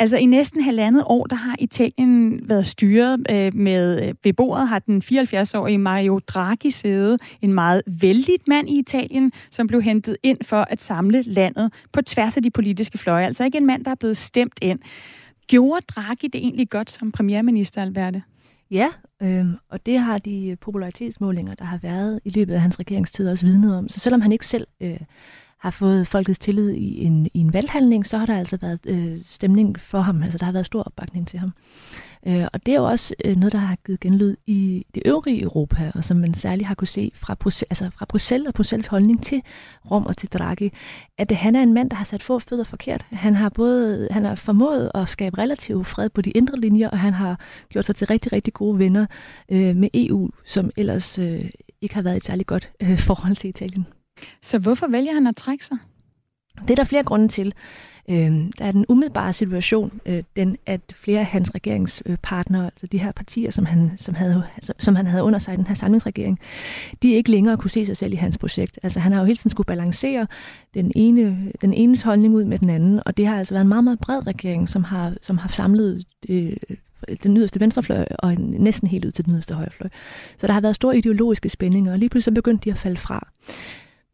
[0.00, 4.68] Altså i næsten halvandet år, der har Italien været styret øh, med øh, ved bordet,
[4.68, 10.16] har den 74-årige Mario Draghi siddet, en meget vældig mand i Italien, som blev hentet
[10.22, 13.26] ind for at samle landet på tværs af de politiske fløje.
[13.26, 14.78] Altså ikke en mand, der er blevet stemt ind.
[15.46, 18.22] Gjorde Draghi det egentlig godt som premierminister, Alberte?
[18.70, 18.88] Ja,
[19.22, 23.46] øh, og det har de popularitetsmålinger, der har været i løbet af hans regeringstid også
[23.46, 23.88] vidnet om.
[23.88, 25.00] Så selvom han ikke selv øh,
[25.60, 29.18] har fået folkets tillid i en, i en valghandling, så har der altså været øh,
[29.24, 30.22] stemning for ham.
[30.22, 31.52] Altså der har været stor opbakning til ham.
[32.26, 35.42] Øh, og det er jo også øh, noget, der har givet genlyd i det øvrige
[35.42, 37.36] Europa, og som man særligt har kunne se fra,
[37.70, 39.42] altså fra Bruxelles og Bruxelles holdning til
[39.90, 40.72] Rom og til Draghi,
[41.18, 43.06] at det, han er en mand, der har sat få fødder forkert.
[43.10, 46.98] Han har både han har formået at skabe relativ fred på de indre linjer, og
[46.98, 49.06] han har gjort sig til rigtig, rigtig gode venner
[49.48, 53.50] øh, med EU, som ellers øh, ikke har været et særligt godt øh, forhold til
[53.50, 53.86] Italien.
[54.42, 55.76] Så hvorfor vælger han at trække sig?
[56.62, 57.54] Det er der flere grunde til.
[58.08, 62.98] Øh, der er den umiddelbare situation, øh, den at flere af hans regeringspartnere, altså de
[62.98, 64.42] her partier, som han, som, havde,
[64.78, 66.38] som han havde under sig i den her samlingsregering,
[67.02, 68.78] de ikke længere kunne se sig selv i hans projekt.
[68.82, 70.26] Altså han har jo hele tiden skulle balancere
[70.74, 73.68] den ene, den enes holdning ud med den anden, og det har altså været en
[73.68, 76.56] meget, meget bred regering, som har, som har samlet øh,
[77.22, 79.88] den yderste venstrefløj og næsten helt ud til den yderste højrefløj.
[80.38, 82.96] Så der har været store ideologiske spændinger, og lige pludselig så begyndte de at falde
[82.96, 83.28] fra.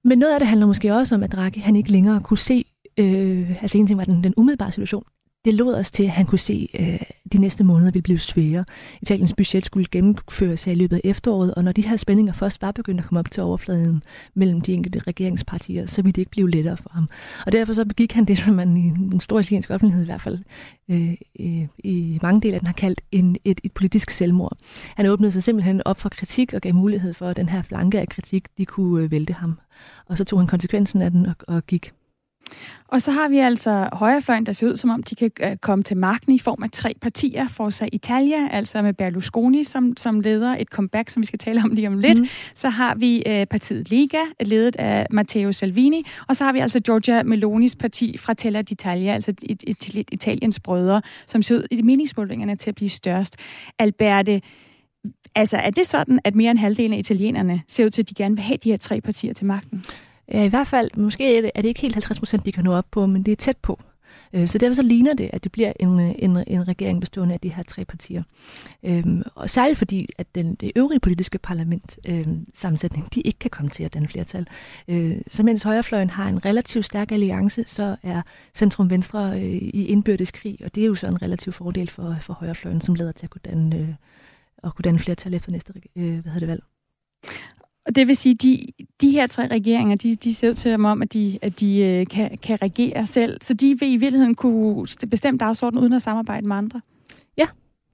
[0.08, 2.64] Men noget af det handler måske også om, at Draghi han ikke længere kunne se,
[2.98, 5.04] øh, altså en ting var den, den umiddelbare situation,
[5.46, 8.64] det lod os til, at han kunne se, at de næste måneder ville blive svære.
[9.02, 12.72] Italiens budget skulle gennemføres i løbet af efteråret, og når de her spændinger først var
[12.72, 14.02] begyndt at komme op til overfladen
[14.34, 17.08] mellem de enkelte regeringspartier, så ville det ikke blive lettere for ham.
[17.46, 20.20] Og derfor så begik han det, som man i den store italienske offentlighed i hvert
[20.20, 20.38] fald
[20.88, 24.56] øh, i, i mange dele af den har kaldt en, et, et politisk selvmord.
[24.96, 28.00] Han åbnede sig simpelthen op for kritik og gav mulighed for, at den her flanke
[28.00, 29.58] af kritik, de kunne øh, vælte ham.
[30.06, 31.92] Og så tog han konsekvensen af den og, og gik.
[32.88, 35.84] Og så har vi altså højrefløjen, der ser ud som om, de kan øh, komme
[35.84, 37.48] til magten i form af tre partier.
[37.48, 41.70] Forza Italia, altså med Berlusconi som, som leder, et comeback, som vi skal tale om
[41.70, 42.18] lige om lidt.
[42.18, 42.26] Mm.
[42.54, 46.02] Så har vi øh, partiet Lega, ledet af Matteo Salvini.
[46.28, 50.08] Og så har vi altså Giorgia Melonis parti fra Tella d'Italia, altså et, et, et
[50.12, 53.36] Italiens brødre, som ser ud i meningsmålingerne til at blive størst.
[53.78, 54.42] Alberte,
[55.34, 58.14] altså er det sådan, at mere end halvdelen af italienerne ser ud til, at de
[58.14, 59.84] gerne vil have de her tre partier til magten?
[60.32, 62.64] Ja, i hvert fald, måske er det, er det ikke helt 50 procent, de kan
[62.64, 63.80] nå op på, men det er tæt på.
[64.32, 67.34] Øh, så derfor så ligner det, at det bliver en, øh, en, en regering bestående
[67.34, 68.22] af de her tre partier.
[68.82, 73.50] Øhm, og særligt fordi, at den, det øvrige politiske parlament øhm, sammensætning, de ikke kan
[73.50, 74.46] komme til at danne flertal.
[74.88, 78.22] Øh, så mens højrefløjen har en relativt stærk alliance, så er
[78.54, 82.16] centrum venstre øh, i indbyrdes krig, og det er jo så en relativ fordel for,
[82.20, 83.88] for højrefløjen, som leder til at kunne danne, øh,
[84.64, 86.62] at kunne danne flertal efter næste øh, hvad hedder det, valg.
[87.86, 88.66] Og det vil sige, de,
[89.00, 92.06] de her tre regeringer, de, de ser ud til om, at de, at de øh,
[92.06, 93.38] kan, kan regere selv.
[93.42, 96.80] Så de vil i virkeligheden kunne bestemme dagsordenen uden at samarbejde med andre.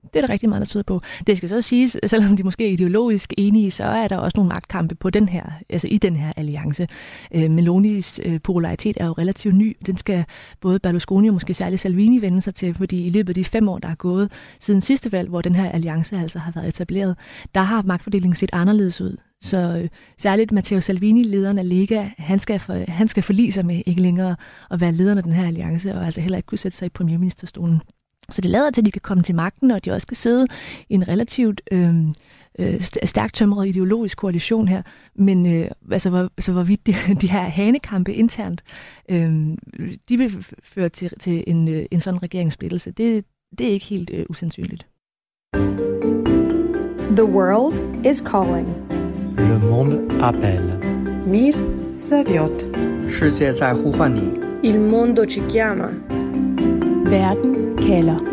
[0.03, 1.01] Det er der rigtig meget, der tyder på.
[1.27, 4.49] Det skal så siges, selvom de måske er ideologisk enige, så er der også nogle
[4.49, 6.89] magtkampe på den her, altså i den her alliance.
[7.35, 9.77] Øh, Melonis øh, popularitet er jo relativt ny.
[9.87, 10.25] Den skal
[10.61, 13.69] både Berlusconi og måske særligt Salvini vende sig til, fordi i løbet af de fem
[13.69, 17.17] år, der er gået siden sidste valg, hvor den her alliance altså har været etableret,
[17.55, 19.17] der har magtfordelingen set anderledes ud.
[19.41, 19.89] Så øh,
[20.19, 24.03] særligt Matteo Salvini, lederen af Lega, han skal, for, han skal forlige sig med ikke
[24.03, 24.37] længere
[24.71, 26.89] at være lederen af den her alliance, og altså heller ikke kunne sætte sig i
[26.89, 27.81] premierministerstolen.
[28.33, 30.47] Så det lader til, at de kan komme til magten, og de også kan sidde
[30.89, 32.15] i en relativt øhm,
[32.59, 34.83] øh, stærkt tømret ideologisk koalition her.
[35.15, 38.63] Men øh, altså, hvor, så hvorvidt de, de her hanekampe internt,
[39.09, 39.57] øh,
[40.09, 43.25] de vil føre til, til en, øh, en sådan regeringssplittelse, det,
[43.59, 44.87] det er ikke helt øh, usandsynligt.
[47.17, 48.69] The world is calling.
[49.39, 50.79] Le monde appelle.
[51.27, 51.53] Mir
[51.99, 52.63] Saviot.
[54.65, 55.91] Il mondo ci chiama.
[57.11, 58.33] Verden kalder.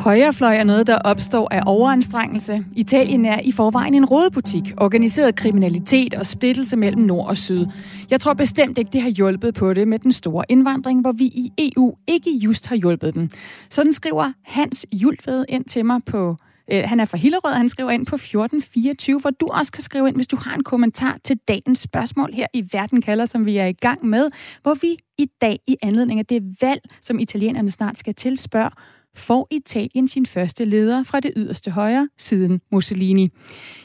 [0.00, 2.64] Højrefløj er noget, der opstår af overanstrengelse.
[2.76, 7.66] Italien er i forvejen en rådebutik, organiseret kriminalitet og splittelse mellem nord og syd.
[8.10, 11.24] Jeg tror bestemt ikke, det har hjulpet på det med den store indvandring, hvor vi
[11.24, 13.28] i EU ikke just har hjulpet dem.
[13.70, 16.36] Sådan skriver Hans Jultved ind til mig på
[16.72, 19.82] Øh, han er fra Hillerød, og han skriver ind på 1424, hvor du også kan
[19.82, 23.46] skrive ind, hvis du har en kommentar til dagens spørgsmål her i Verden kalder, som
[23.46, 24.30] vi er i gang med,
[24.62, 28.70] hvor vi i dag i anledning af det valg, som italienerne snart skal til, spørger,
[29.14, 33.30] får Italien sin første leder fra det yderste højre siden Mussolini.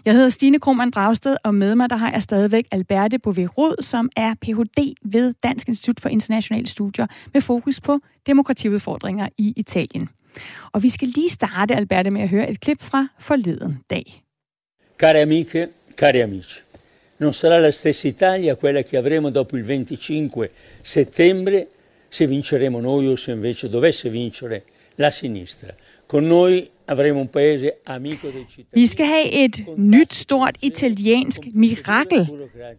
[0.06, 3.48] Jeg hedder Stine Krohmann Dragsted, og med mig der har jeg stadigvæk Alberte Bové
[3.82, 4.94] som er Ph.D.
[5.12, 10.10] ved Dansk Institut for Internationale Studier med fokus på demokratiudfordringer i Italien.
[10.72, 14.24] Og vi skal lige starte, Alberte, med at høre et klip fra forleden dag.
[14.98, 15.68] Cari amiche,
[15.98, 16.62] cari amici,
[17.18, 20.50] non sarà la stessa Italia quella che avremo dopo il 25
[20.82, 21.68] settembre
[22.10, 24.64] se vinceremo noi o se invece dovesse vincere
[24.96, 25.76] la sinistra.
[26.06, 28.82] Con noi avremo un paese amico dei cittadini.
[28.82, 32.30] Vi skal have et nyt stort italiensk mirakel.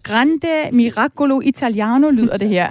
[0.03, 2.69] Grande miracolo italiano lyder det her.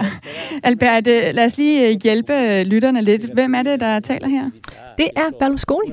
[0.62, 3.32] Albert, lad os lige hjælpe lytterne lidt.
[3.34, 4.50] Hvem er det, der taler her?
[4.98, 5.90] Det er Berlusconi.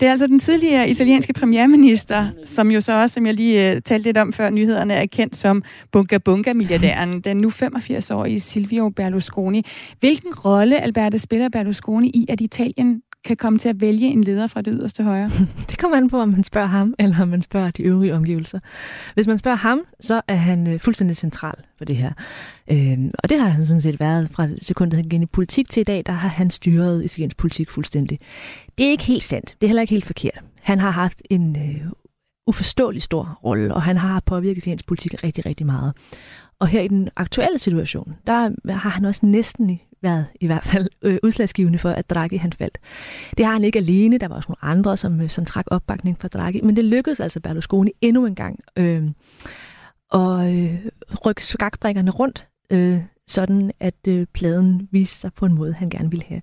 [0.00, 3.82] Det er altså den tidligere italienske premierminister, som jo så også, som jeg lige uh,
[3.84, 9.62] talte lidt om før nyhederne, er kendt som Bunga Bunga-milliardæren, den nu 85-årige Silvio Berlusconi.
[10.00, 14.46] Hvilken rolle, Albert, spiller Berlusconi i, at Italien kan komme til at vælge en leder
[14.46, 15.30] fra det yderste højre?
[15.70, 18.58] Det kommer an på, om man spørger ham, eller om man spørger de øvrige omgivelser.
[19.14, 22.12] Hvis man spørger ham, så er han øh, fuldstændig central for det her.
[22.70, 25.80] Øhm, og det har han sådan set været fra sekundet han gik i politik til
[25.80, 28.18] i dag, der har han styret italiensk politik fuldstændig.
[28.78, 29.56] Det er ikke helt sandt.
[29.60, 30.40] Det er heller ikke helt forkert.
[30.62, 31.90] Han har haft en øh,
[32.46, 35.92] uforståelig stor rolle, og han har påvirket italiensk politik rigtig, rigtig meget.
[36.58, 40.88] Og her i den aktuelle situation, der har han også næsten været i hvert fald
[41.02, 42.78] øh, udslagsgivende for, at Draghi han faldt.
[43.38, 46.20] Det har han ikke alene, der var også nogle andre, som, øh, som trak opbakning
[46.20, 49.08] for Draghi, men det lykkedes altså Berlusconi endnu en gang øh,
[50.12, 50.86] at øh,
[51.26, 56.10] rykke skakbrækkerne rundt, øh, sådan at øh, pladen viste sig på en måde, han gerne
[56.10, 56.42] ville have.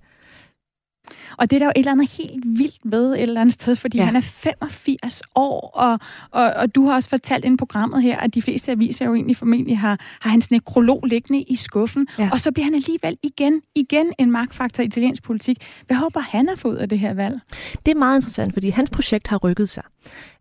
[1.37, 3.75] Og det er der jo et eller andet helt vildt ved et eller andet sted,
[3.75, 4.03] fordi ja.
[4.03, 5.99] han er 85 år, og,
[6.31, 9.37] og, og du har også fortalt i programmet her, at de fleste aviser jo egentlig
[9.37, 12.29] formentlig har, har hans nekrolog liggende i skuffen, ja.
[12.31, 15.57] og så bliver han alligevel igen, igen en magtfaktor i italiensk politik.
[15.87, 17.39] Hvad håber han at få ud af det her valg?
[17.85, 19.83] Det er meget interessant, fordi hans projekt har rykket sig.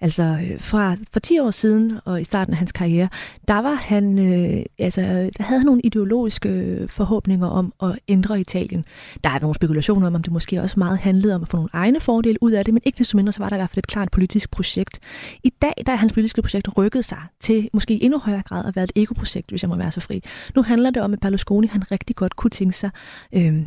[0.01, 3.09] Altså øh, fra for 10 år siden og i starten af hans karriere,
[3.49, 7.99] der var han, øh, altså, øh, der havde han nogle ideologiske øh, forhåbninger om at
[8.09, 8.85] ændre Italien.
[9.25, 11.71] Der er nogle spekulationer om, om det måske også meget handlede om at få nogle
[11.73, 13.79] egne fordele ud af det, men ikke desto mindre, så var der i hvert fald
[13.79, 14.99] et klart politisk projekt.
[15.43, 18.77] I dag der er hans politiske projekt rykket sig til måske endnu højere grad at
[18.77, 20.23] være et ekoprojekt, hvis jeg må være så fri.
[20.55, 22.91] Nu handler det om, at Berlusconi han rigtig godt kunne tænke sig
[23.33, 23.63] øh,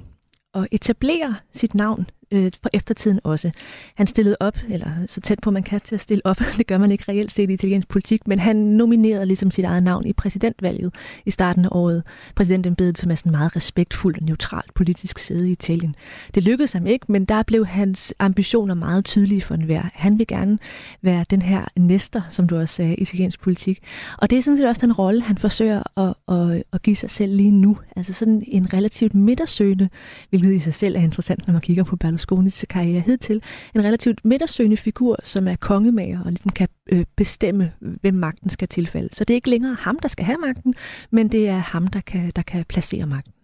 [0.54, 3.52] at etablere sit navn øh, på eftertiden også.
[3.96, 6.78] Han stillede op, eller så tæt på man kan til at stille op, det gør
[6.78, 10.14] man ikke reelt set i italiensk politik, men han nominerede ligesom sit eget navn i
[10.14, 12.04] præsidentvalget i starten af året.
[12.36, 15.96] Præsidentembedet, som er sådan meget respektfuldt og neutralt politisk sæde i Italien.
[16.36, 19.84] Det lykkedes ham ikke, men der blev hans ambitioner meget tydelige for enhver.
[19.94, 20.58] Han vil gerne
[21.02, 23.84] være den her næster, som du også sagde, i italiensk politik.
[24.18, 27.10] Og det er sådan set også den rolle, han forsøger at, at, at give sig
[27.10, 27.78] selv lige nu.
[27.96, 29.90] Altså sådan en relativt midtersøgende,
[30.30, 33.44] hvilket i sig selv er interessant, når man kigger på Berlusconis karriere hidtil,
[33.76, 38.68] en relativt midtersøgende figur, som er kongemager og ligesom kan øh, bestemme, hvem magten skal
[38.68, 39.10] tilfælde.
[39.12, 40.74] Så det er ikke længere ham, der skal have magten,
[41.12, 43.35] men det er ham, der kan, der kan placere magten.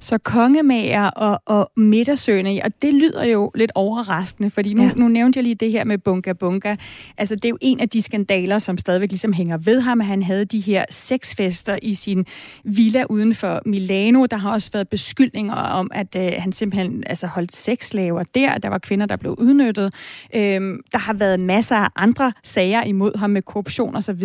[0.00, 4.90] Så kongemager og, og midtersøgende, og det lyder jo lidt overraskende, fordi nu, ja.
[4.96, 6.76] nu nævnte jeg lige det her med Bunga Bunga.
[7.18, 10.06] Altså, det er jo en af de skandaler, som stadigvæk ligesom hænger ved ham, at
[10.06, 12.24] han havde de her sexfester i sin
[12.64, 14.26] villa uden for Milano.
[14.26, 18.58] Der har også været beskyldninger om, at øh, han simpelthen altså, holdt sexslaver der.
[18.58, 19.94] Der var kvinder, der blev udnyttet.
[20.34, 24.22] Øhm, der har været masser af andre sager imod ham med korruption osv.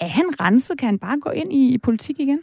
[0.00, 0.78] Er han renset?
[0.78, 2.38] Kan han bare gå ind i, i politik igen?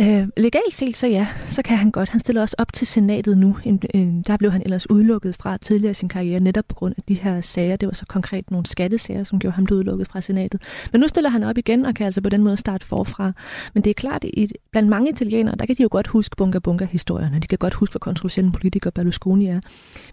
[0.00, 2.08] Øh, legalt set, så ja, så kan han godt.
[2.08, 3.56] Han stiller også op til senatet nu.
[3.64, 6.94] En, en, der blev han ellers udelukket fra tidligere i sin karriere, netop på grund
[6.96, 7.76] af de her sager.
[7.76, 10.62] Det var så konkret nogle skattesager, som gjorde ham udelukket fra senatet.
[10.92, 13.32] Men nu stiller han op igen, og kan altså på den måde starte forfra.
[13.74, 17.38] Men det er klart, at blandt mange italienere, der kan de jo godt huske bunker-bunker-historierne.
[17.38, 19.60] De kan godt huske, hvor kontroversiel en politiker Berlusconi er.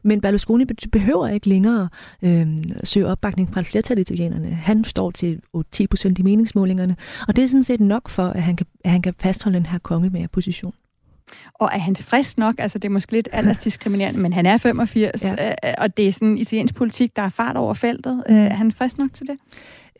[0.03, 1.89] Men Berlusconi behøver ikke længere
[2.21, 2.47] øh,
[2.83, 4.49] søge opbakning fra et flertal af italienerne.
[4.49, 6.95] Han står til 10 procent i meningsmålingerne,
[7.27, 9.68] og det er sådan set nok for, at han kan, at han kan fastholde en
[9.69, 10.73] her kongemagerposition.
[11.53, 12.55] Og er han frisk nok?
[12.58, 15.49] Altså, det er måske lidt aldersdiskriminerende, men han er 85, ja.
[15.49, 18.23] øh, og det er sådan italiensk politik, der er fart over feltet.
[18.29, 19.38] Øh, er han frisk nok til det?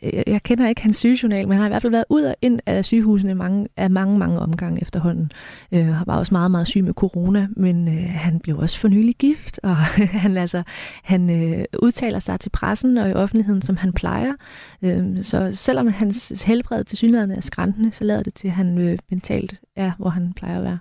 [0.02, 2.60] Jeg, kender ikke hans sygejournal, men han har i hvert fald været ud og ind
[2.66, 5.32] af sygehusene mange, af mange, mange omgange efterhånden.
[5.72, 8.88] Øh, han var også meget, meget syg med corona, men øh, han blev også for
[8.88, 9.76] nylig gift, og
[10.24, 10.64] han, altså,
[11.04, 14.34] han øh, udtaler sig til pressen og i offentligheden, som han plejer.
[14.82, 18.78] Øh, så selvom hans helbred til synligheden er skræntende, så lader det til, at han
[18.78, 20.80] øh, mentalt er, hvor han plejer at være.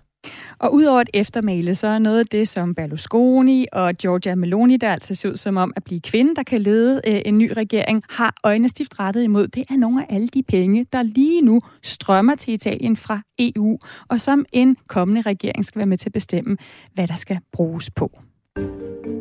[0.59, 4.93] Og udover et eftermæle, så er noget af det, som Berlusconi og Giorgia Meloni, der
[4.93, 8.03] altså ser ud som om at blive kvinde, der kan lede øh, en ny regering,
[8.11, 9.49] har øjnene stift rettet imod.
[9.49, 13.79] Det er nogle af alle de penge, der lige nu strømmer til Italien fra EU,
[14.09, 16.57] og som en kommende regering skal være med til at bestemme,
[16.95, 18.21] hvad der skal bruges på.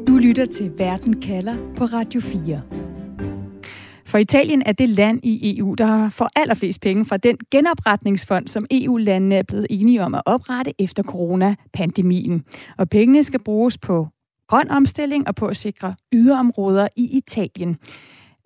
[0.08, 2.87] Du lytter til Verden kalder på Radio 4.
[4.08, 8.66] For Italien er det land i EU, der får allerflest penge fra den genopretningsfond, som
[8.72, 12.44] EU-landene er blevet enige om at oprette efter coronapandemien.
[12.78, 14.08] Og pengene skal bruges på
[14.48, 17.78] grøn omstilling og på at sikre yderområder i Italien.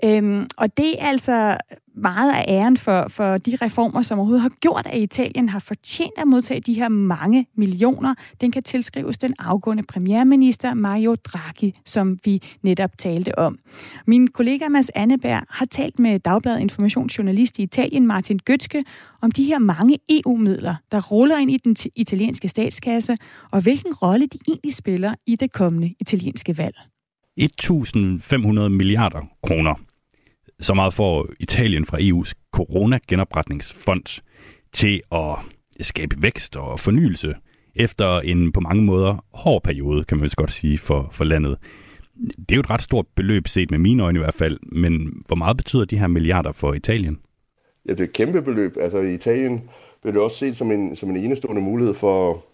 [0.03, 1.57] Øhm, og det er altså
[1.95, 6.13] meget af æren for, for de reformer, som overhovedet har gjort, at Italien har fortjent
[6.17, 8.15] at modtage de her mange millioner.
[8.41, 13.59] Den kan tilskrives den afgående premierminister Mario Draghi, som vi netop talte om.
[14.07, 18.83] Min kollega Mads Anneberg har talt med Dagbladet Informationsjournalist i Italien Martin Gøtske
[19.21, 23.17] om de her mange EU-midler, der ruller ind i den italienske statskasse,
[23.51, 26.75] og hvilken rolle de egentlig spiller i det kommende italienske valg.
[27.39, 29.75] 1.500 milliarder kroner
[30.61, 34.21] så meget får Italien fra EU's corona-genopretningsfond
[34.73, 35.35] til at
[35.81, 37.33] skabe vækst og fornyelse
[37.75, 41.57] efter en på mange måder hård periode, kan man vist godt sige, for, for landet.
[42.15, 45.23] Det er jo et ret stort beløb, set med mine øjne i hvert fald, men
[45.27, 47.19] hvor meget betyder de her milliarder for Italien?
[47.87, 48.77] Ja, det er et kæmpe beløb.
[48.81, 49.69] Altså i Italien
[50.01, 52.45] bliver det også set som en, som en enestående mulighed for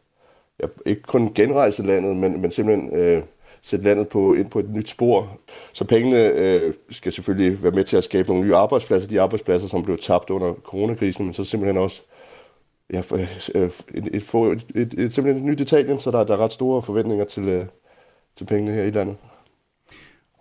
[0.64, 3.24] ja, ikke kun genrejse landet, men, men simpelthen øh,
[3.62, 5.40] sætte landet på, ind på et nyt spor.
[5.74, 9.68] Så pengene øh, skal selvfølgelig være med til at skabe nogle nye arbejdspladser, de arbejdspladser,
[9.68, 12.04] som blev tabt under coronakrisen, men så simpelthen også
[12.94, 16.38] ja, øh, et, et, et, et, et, simpelthen et nyt Italien, så der, der er
[16.38, 17.66] ret store forventninger til, øh,
[18.38, 19.16] til pengene her i landet.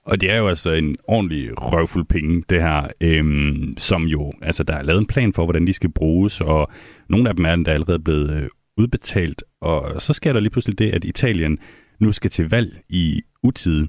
[0.05, 4.63] Og det er jo altså en ordentlig røvfuld penge, det her, øhm, som jo, altså
[4.63, 6.69] der er lavet en plan for, hvordan de skal bruges, og
[7.09, 10.79] nogle af dem er der allerede blevet øh, udbetalt, og så sker der lige pludselig
[10.79, 11.59] det, at Italien
[11.99, 13.89] nu skal til valg i utide.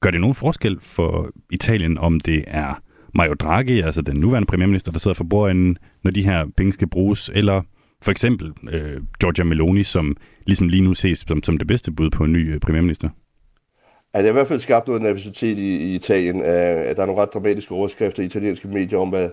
[0.00, 2.80] Gør det nogen forskel for Italien, om det er
[3.14, 6.88] Mario Draghi, altså den nuværende premierminister, der sidder for bordenden, når de her penge skal
[6.88, 7.62] bruges, eller
[8.02, 10.16] for eksempel øh, Giorgia Meloni, som
[10.46, 13.08] ligesom lige nu ses som, som det bedste bud på en ny øh, premierminister?
[13.08, 13.18] Altså,
[14.14, 16.36] ja, det har i hvert fald skabt noget nervositet i, i Italien.
[16.36, 19.30] Uh, der er nogle ret dramatiske overskrifter i italienske medier om, hvad,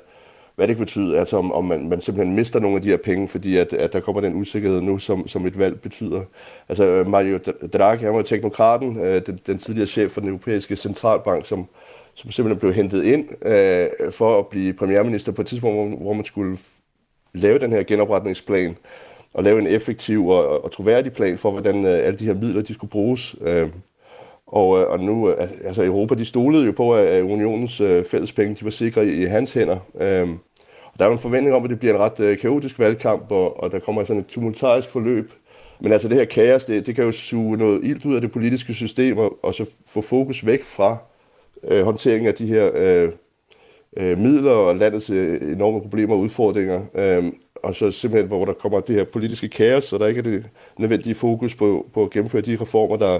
[0.56, 2.98] hvad det kan betyde, altså om, om man, man simpelthen mister nogle af de her
[2.98, 6.22] penge, fordi at, at der kommer den usikkerhed nu, som, som et valg betyder.
[6.70, 7.40] Altså øh, Mario
[7.74, 11.66] Draghi, han var teknokraten, øh, den, den tidligere chef for den europæiske centralbank, som,
[12.14, 16.14] som simpelthen blev hentet ind øh, for at blive premierminister på et tidspunkt, hvor, hvor
[16.14, 16.58] man skulle
[17.34, 18.78] lave den her genopretningsplan
[19.34, 22.62] og lave en effektiv og, og troværdig plan for, hvordan øh, alle de her midler
[22.62, 23.36] de skulle bruges.
[23.42, 23.70] Øh,
[24.52, 28.32] og, øh, og nu, øh, altså Europa, de stolede jo på, at unionens fællespenge, fælles
[28.32, 29.78] penge, de var sikre i, i hans hænder.
[30.02, 30.32] Øhm,
[30.94, 33.64] og der er jo en forventning om, at det bliver en ret kaotisk valgkamp, og,
[33.64, 35.32] og der kommer sådan et tumultarisk forløb.
[35.80, 38.32] Men altså det her kaos, det, det kan jo suge noget ilt ud af det
[38.32, 40.98] politiske system, og, og så få fokus væk fra
[41.68, 43.10] øh, håndteringen af de her øh,
[43.98, 46.82] øh, midler og landets øh, enorme problemer og udfordringer.
[46.96, 47.24] Øh,
[47.64, 50.46] og så simpelthen, hvor der kommer det her politiske kaos, så der ikke er det
[50.80, 53.20] nødvendige fokus på, på at gennemføre de reformer, der,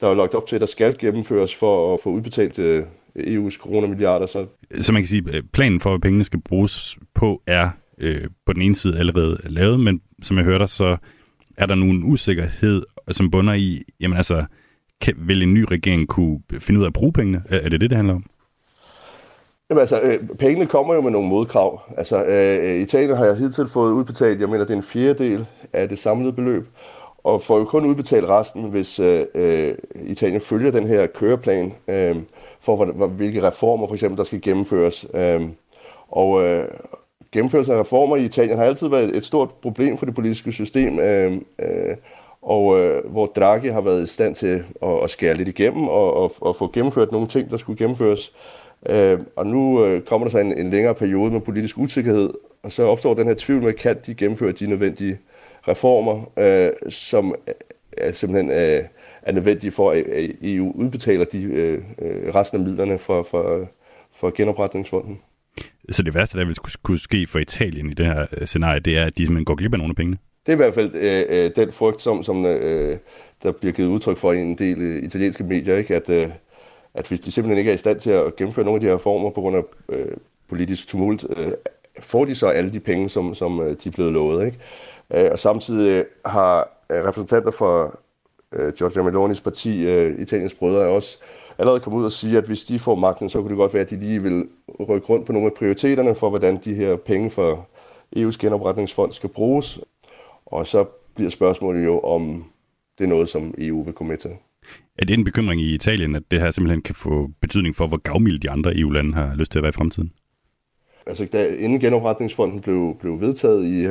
[0.00, 2.84] der er lagt op til, at der skal gennemføres for at få udbetalt øh,
[3.16, 4.26] EU's coronamilliarder.
[4.26, 4.46] Så.
[4.80, 8.52] så man kan sige, at planen for, hvad pengene skal bruges på, er øh, på
[8.52, 10.96] den ene side allerede lavet, men som jeg hørte så
[11.56, 14.44] er der nu en usikkerhed, som bunder i, jamen altså,
[15.00, 17.42] kan, vil en ny regering kunne finde ud af at bruge pengene?
[17.48, 18.24] Er det det, det handler om?
[19.70, 21.82] Jamen altså, øh, pengene kommer jo med nogle modkrav.
[21.96, 25.88] Altså, øh, Italien har jeg hidtil fået udbetalt, jeg mener, det er en fjerdedel af
[25.88, 26.66] det samlede beløb
[27.26, 29.74] og får jo kun udbetalt resten, hvis øh, øh,
[30.06, 32.16] Italien følger den her køreplan øh,
[32.60, 35.06] for, hvor, hvilke reformer for eksempel, der skal gennemføres.
[35.14, 35.42] Øh,
[36.08, 36.68] og øh,
[37.32, 40.98] gennemførelse af reformer i Italien har altid været et stort problem for det politiske system,
[40.98, 41.96] øh, øh,
[42.42, 46.14] og øh, hvor Draghi har været i stand til at, at skære lidt igennem og,
[46.14, 48.32] og, og få gennemført nogle ting, der skulle gennemføres.
[48.88, 52.30] Øh, og nu øh, kommer der så en, en længere periode med politisk usikkerhed,
[52.62, 55.18] og så opstår den her tvivl med, kan de gennemføre de nødvendige
[55.68, 57.34] reformer, øh, som
[57.96, 58.82] er simpelthen øh,
[59.22, 60.04] er nødvendige for, at
[60.42, 63.68] EU udbetaler de øh, øh, resten af midlerne for, for,
[64.12, 65.18] for genopretningsfonden.
[65.90, 68.98] Så det værste, der vil kunne ske for Italien i det her øh, scenarie, det
[68.98, 70.18] er, at de simpelthen går glip af nogle af pengene?
[70.46, 72.98] Det er i hvert fald øh, øh, den frygt, som, som øh,
[73.42, 75.96] der bliver givet udtryk for i en del øh, italienske medier, ikke?
[75.96, 76.28] At, øh,
[76.94, 78.94] at hvis de simpelthen ikke er i stand til at gennemføre nogle af de her
[78.94, 80.16] reformer på grund af øh,
[80.48, 81.52] politisk tumult, øh,
[82.00, 84.46] får de så alle de penge, som, som øh, de er blevet lovet.
[84.46, 84.58] Ikke?
[85.14, 88.00] Øh, og samtidig har øh, repræsentanter for
[88.52, 91.18] øh, Giorgia Melonis parti, øh, Italiens Brødre, også
[91.58, 93.82] allerede kommet ud og sige, at hvis de får magten, så kunne det godt være,
[93.82, 94.48] at de lige vil
[94.88, 97.68] rykke rundt på nogle af prioriteterne for, hvordan de her penge for
[98.16, 99.80] EU's genopretningsfond skal bruges.
[100.46, 100.84] Og så
[101.14, 102.44] bliver spørgsmålet jo, om
[102.98, 104.30] det er noget, som EU vil gå med til.
[104.98, 107.96] Er det en bekymring i Italien, at det her simpelthen kan få betydning for, hvor
[107.96, 110.12] gavmilde de andre EU-lande har lyst til at være i fremtiden?
[111.06, 113.86] Altså, da, inden genopretningsfonden blev, blev vedtaget i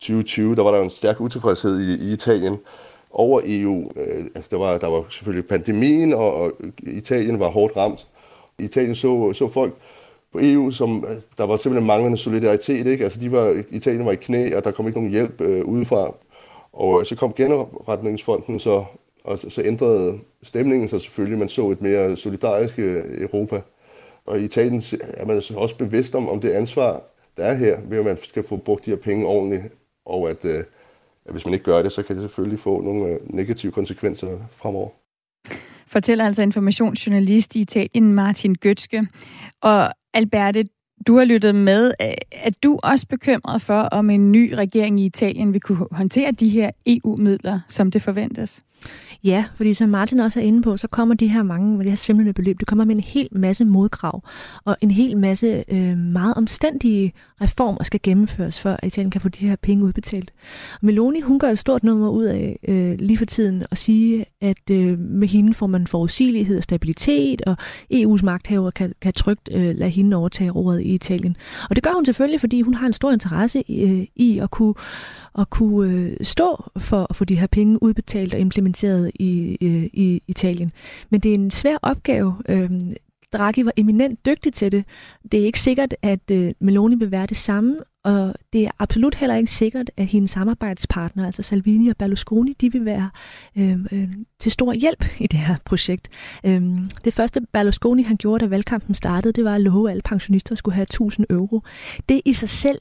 [0.00, 2.58] 2020, der var der en stærk utilfredshed i, i Italien
[3.10, 3.92] over EU.
[3.96, 8.08] Øh, altså, der var, der var selvfølgelig pandemien, og, og Italien var hårdt ramt.
[8.58, 9.74] I Italien så, så folk
[10.32, 12.86] på EU, som øh, der var simpelthen manglende solidaritet.
[12.86, 13.04] Ikke?
[13.04, 16.14] Altså, de var, Italien var i knæ, og der kom ikke nogen hjælp øh, udefra.
[16.72, 18.84] Og øh, så kom genopretningsfonden, så,
[19.24, 21.38] og så, så ændrede stemningen sig selvfølgelig.
[21.38, 23.60] Man så et mere solidarisk øh, Europa.
[24.26, 27.02] Og i Italien er man altså også bevidst om, om det ansvar,
[27.36, 29.62] der er her, ved at man skal få brugt de her penge ordentligt,
[30.10, 30.64] og at, øh,
[31.24, 34.38] at hvis man ikke gør det, så kan det selvfølgelig få nogle øh, negative konsekvenser
[34.50, 34.88] fremover.
[35.86, 39.06] Fortæller altså informationsjournalist i Italien Martin Gøtske.
[39.60, 40.64] Og Alberte,
[41.06, 41.92] du har lyttet med.
[42.02, 46.32] Øh, er du også bekymret for, om en ny regering i Italien vil kunne håndtere
[46.32, 48.62] de her EU-midler, som det forventes?
[49.24, 51.90] Ja, fordi som Martin også er inde på, så kommer de her mange med det
[51.90, 54.22] her svimlende beløb, det kommer med en hel masse modkrav,
[54.64, 59.28] og en hel masse øh, meget omstændige reformer skal gennemføres, for at Italien kan få
[59.28, 60.32] de her penge udbetalt.
[60.82, 64.70] Meloni, hun gør et stort nummer ud af øh, lige for tiden at sige, at
[64.70, 67.56] øh, med hende får man forudsigelighed og stabilitet, og
[67.94, 71.36] EU's magthaver kan, kan trygt øh, lade hende overtage roret i i Italien.
[71.70, 74.74] Og det gør hun selvfølgelig, fordi hun har en stor interesse øh, i at kunne
[75.38, 79.84] at kunne øh, stå for at få de her penge udbetalt og implementeret i, øh,
[79.92, 80.72] i Italien.
[81.10, 82.34] Men det er en svær opgave.
[82.48, 82.70] Øh,
[83.32, 84.84] Draghi var eminent dygtig til det.
[85.32, 89.14] Det er ikke sikkert, at øh, Meloni vil være det samme, og det er absolut
[89.14, 93.10] heller ikke sikkert, at hendes samarbejdspartnere, altså Salvini og Berlusconi, de vil være
[93.56, 94.08] øh, øh,
[94.38, 96.08] til stor hjælp i det her projekt.
[96.44, 96.62] Øh,
[97.04, 100.54] det første Berlusconi han gjorde, da valgkampen startede, det var at love, at alle pensionister
[100.54, 101.62] skulle have 1000 euro.
[102.08, 102.78] Det i sig selv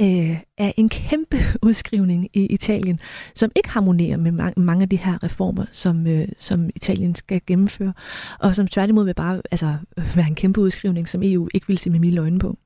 [0.00, 1.36] øh, er en kæmpe
[1.66, 2.98] udskrivning i Italien,
[3.34, 7.40] som ikke harmonerer med ma- mange af de her reformer, som, øh, som Italien skal
[7.46, 7.92] gennemføre,
[8.40, 9.76] og som tværtimod vil bare altså,
[10.16, 12.58] være en kæmpe udskrivning, som EU ikke vil se med milde øjne på.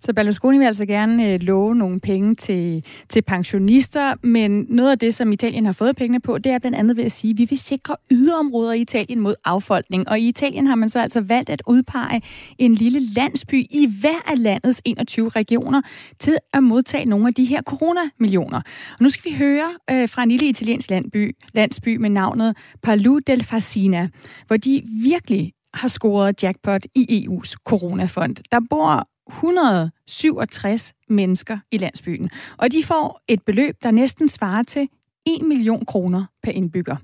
[0.00, 4.98] Så Berlusconi vil altså gerne øh, love nogle penge til, til pensionister, men noget af
[4.98, 7.38] det, som Italien har fået pengene på, det er blandt andet ved at sige, at
[7.38, 10.08] vi vil sikre yderområder i Italien mod affolkning.
[10.08, 12.22] Og i Italien har man så altså valgt at udpege
[12.58, 15.82] en lille landsby i hver af landets 21 regioner
[16.18, 18.60] til at modtage nogle af de her coronamillioner.
[18.90, 23.18] Og nu skal vi høre øh, fra en lille italiensk landby, landsby med navnet Palu
[23.26, 24.08] del Fascina,
[24.46, 28.36] hvor de virkelig har scoret jackpot i EU's coronafond.
[28.52, 34.88] Der bor 167 mennesker i landsbyen, og de får et beløb, der næsten svarer til
[35.26, 36.96] 1 million kroner per indbygger.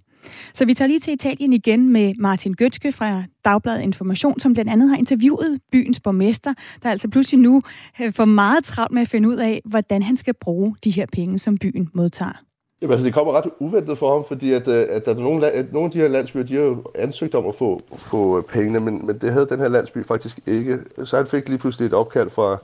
[0.54, 4.70] Så vi tager lige til Italien igen med Martin Gøtske fra Dagbladet Information, som blandt
[4.70, 7.62] andet har interviewet byens borgmester, der altså pludselig nu
[8.00, 11.06] øh, får meget travlt med at finde ud af, hvordan han skal bruge de her
[11.12, 12.45] penge, som byen modtager.
[12.82, 15.50] Jamen, altså, det kommer ret uventet for ham, fordi at, øh, at der er nogle,
[15.50, 18.44] at nogle af de her landsbyer, de har jo ansøgt om at få, få øh,
[18.44, 20.78] pengene, men, men det havde den her landsby faktisk ikke.
[21.04, 22.58] Så han fik lige pludselig et opkald fra,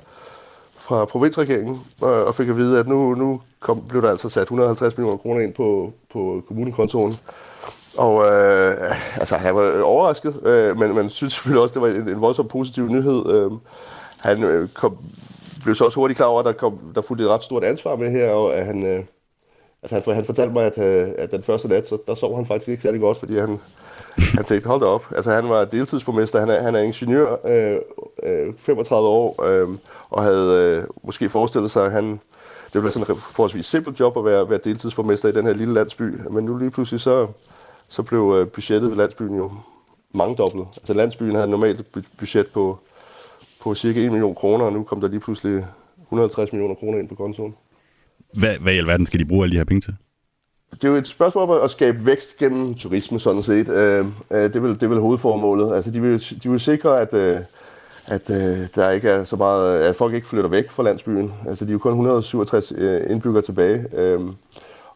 [0.76, 4.42] fra provinsregeringen og, og fik at vide, at nu, nu kom, blev der altså sat
[4.42, 7.14] 150 millioner kroner ind på, på kommunekontoren.
[7.98, 12.08] Og øh, altså, han var overrasket, øh, men man synes selvfølgelig også, det var en,
[12.08, 13.26] en voldsom positiv nyhed.
[13.30, 13.50] Øh,
[14.18, 14.98] han øh, kom,
[15.62, 17.96] blev så også hurtigt klar over, at der, kom, der fulgte et ret stort ansvar
[17.96, 18.82] med her, og at han...
[18.82, 19.04] Øh,
[19.82, 22.46] Altså, han, han fortalte mig, at, øh, at den første nat, så der sov han
[22.46, 23.60] faktisk ikke særlig godt, fordi han,
[24.16, 25.06] han tænkte, hold da op.
[25.16, 27.78] Altså, han var deltidsborgmester, han er, han er ingeniør, øh,
[28.22, 29.68] øh, 35 år, øh,
[30.10, 34.00] og havde øh, måske forestillet sig, at han, det ville være sådan en forholdsvis simpelt
[34.00, 36.20] job at være, være deltidsborgmester i den her lille landsby.
[36.30, 37.26] Men nu lige pludselig, så,
[37.88, 39.50] så blev øh, budgettet ved landsbyen jo
[40.14, 40.66] mangedoblet.
[40.76, 41.86] Altså, landsbyen havde normalt
[42.18, 42.78] budget på,
[43.60, 45.66] på cirka 1 million kroner, og nu kom der lige pludselig
[46.02, 47.54] 150 millioner kroner ind på kontoen.
[48.34, 49.94] Hvad, hvad i alverden skal de bruge alle de her penge til?
[50.72, 53.68] Det er jo et spørgsmål om at skabe vækst gennem turisme, sådan set.
[53.68, 55.74] Øh, øh det, er vel, det er vel hovedformålet.
[55.74, 57.40] Altså, de vil, de vil sikre, at, øh,
[58.08, 61.32] at øh, der ikke er så meget, at folk ikke flytter væk fra landsbyen.
[61.48, 63.84] Altså, de er jo kun 167 øh, indbyggere tilbage.
[63.92, 64.34] Øhm,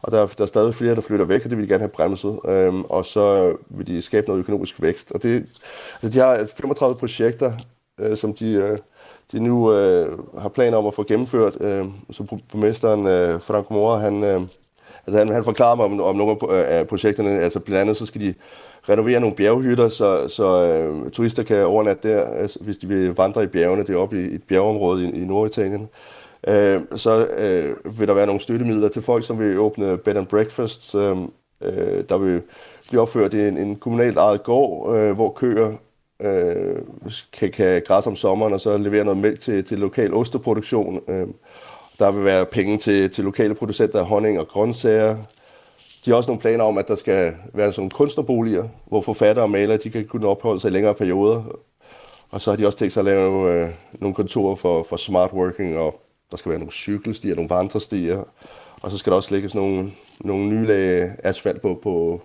[0.01, 1.89] og der, der er stadig flere, der flytter væk, og det vil de gerne have
[1.89, 2.39] bremset.
[2.47, 5.11] Øhm, og så vil de skabe noget økonomisk vækst.
[5.11, 5.45] Og det,
[6.03, 7.53] altså, de har 35 projekter,
[8.15, 8.77] som de
[9.31, 11.57] de nu øh, har planer om at få gennemført.
[11.61, 14.41] Øh, så borgmesteren øh, Frank Mora, han, øh,
[15.07, 17.29] altså han, han forklarer mig om, om nogle øh, af projekterne.
[17.29, 18.33] Altså blandt andet så skal de
[18.89, 23.43] renovere nogle bjerghytter, så, så øh, turister kan overnatte der, altså, hvis de vil vandre
[23.43, 23.83] i bjergene.
[23.83, 25.89] Det er oppe i et bjergeområde i, i Norditalien.
[26.47, 30.27] Øh, så øh, vil der være nogle støttemidler til folk, som vil åbne bed and
[30.27, 30.95] breakfast.
[30.95, 31.17] Øh,
[31.61, 32.41] øh, der vil
[32.87, 35.73] blive opført en, en kommunalt ejet gård, øh, hvor køer
[36.19, 36.75] øh,
[37.33, 41.01] kan, kan græsse om sommeren, og så levere noget mælk til, til lokal osteproduktion.
[41.07, 41.27] Øh,
[41.99, 45.17] der vil være penge til, til lokale producenter af honning og grøntsager.
[46.05, 49.49] De har også nogle planer om, at der skal være sådan kunstnerboliger, hvor forfattere og
[49.49, 51.43] malere de kan kunne opholde sig i længere perioder.
[52.31, 55.33] Og så har de også tænkt sig at lave øh, nogle kontorer for, for smart
[55.33, 56.01] working, og
[56.31, 58.23] der skal være nogle cykelstier, nogle vandrestier.
[58.81, 59.91] Og så skal der også lægges nogle,
[60.21, 62.21] nogle nye lag asfalt på, på,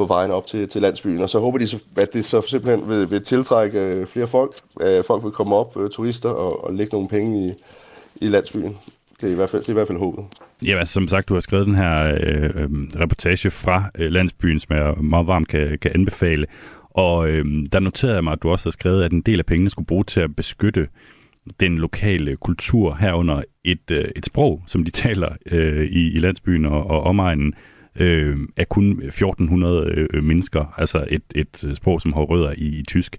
[0.00, 1.20] på vejen op til, til landsbyen.
[1.20, 4.52] Og så håber de, at det så simpelthen vil, vil tiltrække øh, flere folk.
[4.80, 7.52] Øh, folk vil komme op, øh, turister, og, og lægge nogle penge i,
[8.20, 8.76] i landsbyen.
[9.20, 10.24] Det er i hvert fald, det er i hvert fald håbet.
[10.62, 14.58] Ja, altså, som sagt, du har skrevet den her øh, øhm, reportage fra øh, landsbyen,
[14.58, 16.46] som jeg meget varmt kan, kan anbefale.
[16.90, 19.46] Og øh, der noterede jeg mig, at du også har skrevet, at en del af
[19.46, 20.88] pengene skulle bruges til at beskytte
[21.60, 26.66] den lokale kultur herunder et, øh, et sprog, som de taler øh, i, i landsbyen
[26.66, 32.00] og, og omegnen, øh, øh, er kun 1400 øh, mennesker, altså et, et øh, sprog,
[32.00, 33.16] som har rødder i, i tysk.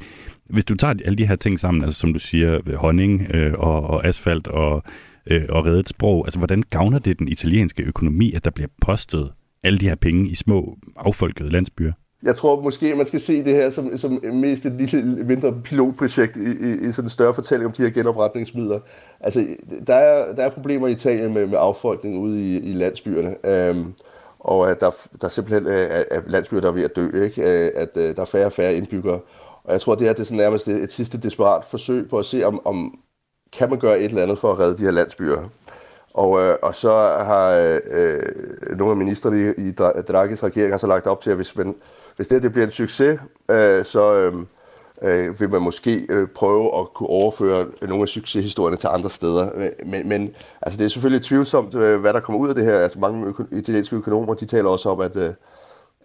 [0.49, 3.83] Hvis du tager alle de her ting sammen, altså som du siger, honning øh, og,
[3.83, 4.83] og asfalt og,
[5.27, 9.31] øh, og reddet sprog, altså hvordan gavner det den italienske økonomi, at der bliver postet
[9.63, 11.91] alle de her penge i små affolkede landsbyer?
[12.23, 16.37] Jeg tror måske, man skal se det her som, som mest et lille mindre pilotprojekt
[16.37, 18.79] i, i, i sådan en større fortælling om de her genopretningsmidler.
[19.19, 19.45] Altså,
[19.87, 23.45] der er, der er problemer i Italien med, med affolkning ude i, i landsbyerne.
[23.45, 23.93] Øhm,
[24.43, 27.41] og at der, der simpelthen er, er landsbyer, der er ved at dø, ikke?
[27.41, 29.19] Øh, at, øh, der er færre og færre indbyggere.
[29.63, 32.19] Og jeg tror, det her det er sådan nærmest et, et sidste desperat forsøg på
[32.19, 32.99] at se, om, om
[33.53, 35.49] kan man gøre et eller andet for at redde de her landsbyer.
[36.13, 36.91] Og, øh, og så
[37.25, 38.19] har øh,
[38.77, 41.75] nogle af ministerne i, i Dragis regering har så lagt op til, at hvis, man,
[42.15, 43.19] hvis det, her, det bliver en succes,
[43.51, 44.33] øh, så øh,
[45.03, 49.49] øh, vil man måske øh, prøve at kunne overføre nogle af succeshistorierne til andre steder.
[49.55, 50.29] Øh, men, men
[50.61, 52.79] altså, det er selvfølgelig tvivlsomt, øh, hvad der kommer ud af det her.
[52.79, 55.33] Altså, mange øko- italienske økonomer de taler også om, at, øh,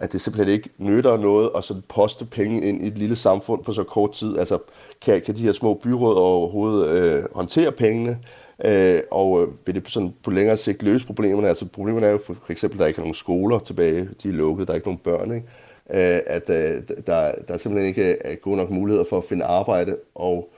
[0.00, 3.64] at det simpelthen ikke nytter noget at sådan poste penge ind i et lille samfund
[3.64, 4.38] på så kort tid.
[4.38, 4.58] Altså,
[5.02, 8.18] kan, kan de her små byråd overhovedet øh, håndtere pengene?
[8.64, 11.48] Øh, og øh, vil det sådan på længere sigt løse problemerne?
[11.48, 14.28] Altså problemerne er jo for, for eksempel, at der ikke er nogen skoler tilbage, de
[14.28, 15.46] er lukket, der er ikke nogen børn, ikke?
[15.90, 19.96] Øh, at øh, der, der simpelthen ikke er gode nok muligheder for at finde arbejde,
[20.14, 20.52] og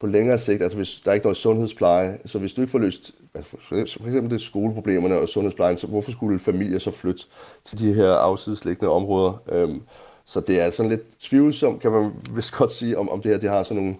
[0.00, 2.78] på længere sigt, altså hvis der er ikke noget sundhedspleje, så hvis du ikke får
[2.78, 3.56] løst altså
[4.00, 7.22] for eksempel det skoleproblemerne og sundhedsplejen, så hvorfor skulle familier så flytte
[7.64, 9.42] til de her afsidesliggende områder?
[9.48, 9.82] Øhm,
[10.24, 13.38] så det er sådan lidt tvivlsomt, kan man vist godt sige, om, om det her
[13.38, 13.96] det har sådan nogle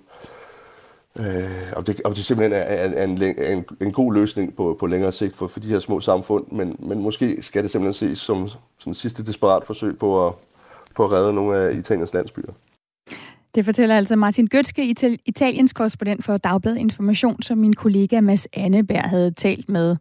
[1.19, 4.77] Øh, om, det, om det simpelthen er, er, en, er en, en god løsning på,
[4.81, 8.09] på længere sigt for, for de her små samfund, men, men måske skal det simpelthen
[8.09, 8.49] ses som,
[8.79, 10.35] som et sidste desperat forsøg på at,
[10.97, 12.53] på at redde nogle af Italiens landsbyer.
[13.55, 14.94] Det fortæller altså Martin Gøtske,
[15.26, 19.97] Italiens korrespondent for Dagbladet Information, som min kollega Mads Anneberg havde talt med.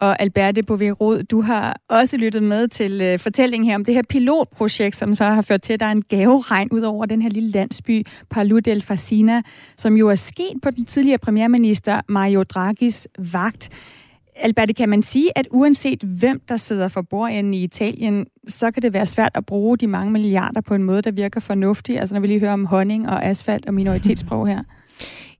[0.00, 4.02] Og Alberte Bovierod, du har også lyttet med til uh, fortællingen her om det her
[4.08, 7.30] pilotprojekt, som så har ført til, at der er en gaveregn ud over den her
[7.30, 9.42] lille landsby, Palu del Fasina,
[9.76, 13.70] som jo er sket på den tidligere premierminister Mario Draghis vagt.
[14.36, 18.82] Alberte, kan man sige, at uanset hvem der sidder for bordenden i Italien, så kan
[18.82, 22.00] det være svært at bruge de mange milliarder på en måde, der virker fornuftig?
[22.00, 24.62] Altså når vi lige hører om honning og asfalt og minoritetssprog her.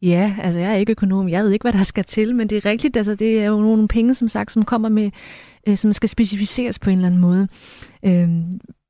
[0.02, 1.28] Ja, altså jeg er ikke økonom.
[1.28, 2.96] Jeg ved ikke, hvad der skal til, men det er rigtigt.
[2.96, 5.10] Altså det er jo nogle penge, som sagt, som kommer med,
[5.68, 7.48] øh, som skal specificeres på en eller anden måde.
[8.04, 8.28] Øh,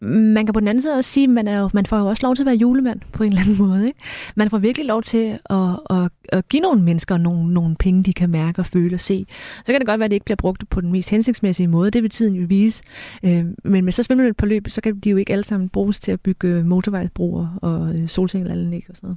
[0.02, 2.06] man kan på den anden side også sige, at man, er jo, man får jo
[2.06, 3.82] også lov til at være julemand på en eller anden måde.
[3.82, 4.00] Ikke?
[4.34, 5.56] Man får virkelig lov til at,
[5.90, 9.26] at, at give nogle mennesker nogle, nogle penge, de kan mærke og føle og se.
[9.64, 11.90] Så kan det godt være, at det ikke bliver brugt på den mest hensigtsmæssige måde.
[11.90, 12.84] Det vil tiden jo vise.
[13.22, 16.00] Øh, men med så svimmeløb på løb, så kan de jo ikke alle sammen bruges
[16.00, 19.16] til at bygge motorvejsbroer og øh, solcelleranlæg og sådan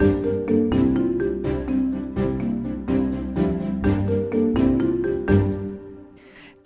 [0.00, 0.65] noget.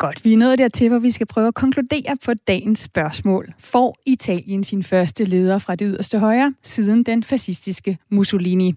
[0.00, 3.52] Godt, vi er nået dertil, hvor vi skal prøve at konkludere på dagens spørgsmål.
[3.58, 8.74] Får Italien sin første leder fra det yderste højre siden den fascistiske Mussolini?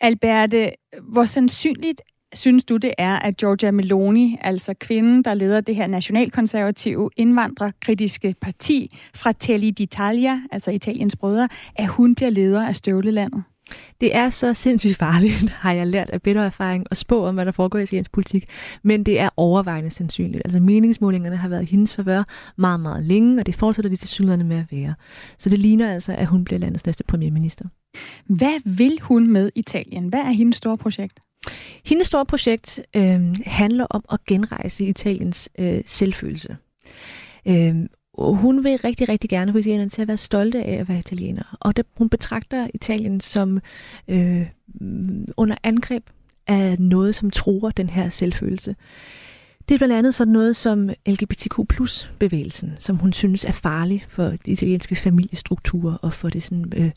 [0.00, 0.70] Alberte,
[1.02, 2.02] hvor sandsynligt
[2.34, 8.34] synes du, det er, at Giorgia Meloni, altså kvinden, der leder det her nationalkonservative indvandrerkritiske
[8.40, 13.42] parti Fratelli d'Italia, altså Italiens brødre, at hun bliver leder af støvlelandet?
[14.00, 17.46] Det er så sindssygt farligt, har jeg lært af bedre erfaring, at spå om, hvad
[17.46, 18.48] der foregår i italiensk politik.
[18.82, 20.42] Men det er overvejende sandsynligt.
[20.44, 22.24] Altså meningsmålingerne har været hendes forvør
[22.56, 24.94] meget, meget længe, og det fortsætter de til synligheden med at være.
[25.38, 27.64] Så det ligner altså, at hun bliver landets næste premierminister.
[28.26, 30.08] Hvad vil hun med Italien?
[30.08, 31.18] Hvad er hendes store projekt?
[31.84, 36.56] Hendes store projekt øh, handler om at genrejse Italiens øh, selvfølelse.
[37.46, 37.74] Øh,
[38.18, 41.56] hun vil rigtig, rigtig gerne få italienerne til at være stolte af at være italiener.
[41.60, 43.60] Og det, hun betragter Italien som
[44.08, 44.46] øh,
[44.80, 46.10] mm, under angreb
[46.46, 48.76] af noget, som tror den her selvfølelse.
[49.68, 54.04] Det er blandt andet sådan noget som LGBTQ plus bevægelsen, som hun synes er farlig
[54.08, 56.90] for de italienske familiestrukturer og for det sådan, øh,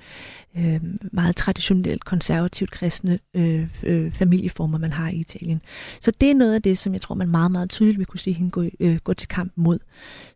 [0.58, 5.62] øh, meget traditionelt konservativt kristne øh, øh, familieformer, man har i Italien.
[6.02, 8.20] Så det er noget af det, som jeg tror, man meget, meget tydeligt vil kunne
[8.20, 9.80] se hende gå, øh, gå til kamp mod.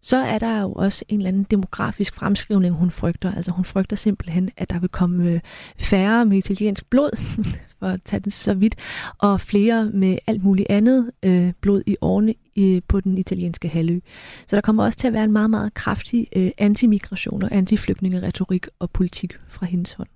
[0.02, 3.36] Så er der jo også en eller anden demografisk fremskrivning, hun frygter.
[3.36, 5.40] Altså hun frygter simpelthen, at der vil komme øh,
[5.80, 7.10] færre med italiensk blod
[7.86, 8.76] for at tage den så vidt,
[9.18, 14.00] og flere med alt muligt andet øh, blod i årene i, på den italienske halvø.
[14.48, 18.68] Så der kommer også til at være en meget, meget kraftig øh, antimigration og antiflygtningeretorik
[18.80, 20.10] og politik fra hendes hånd.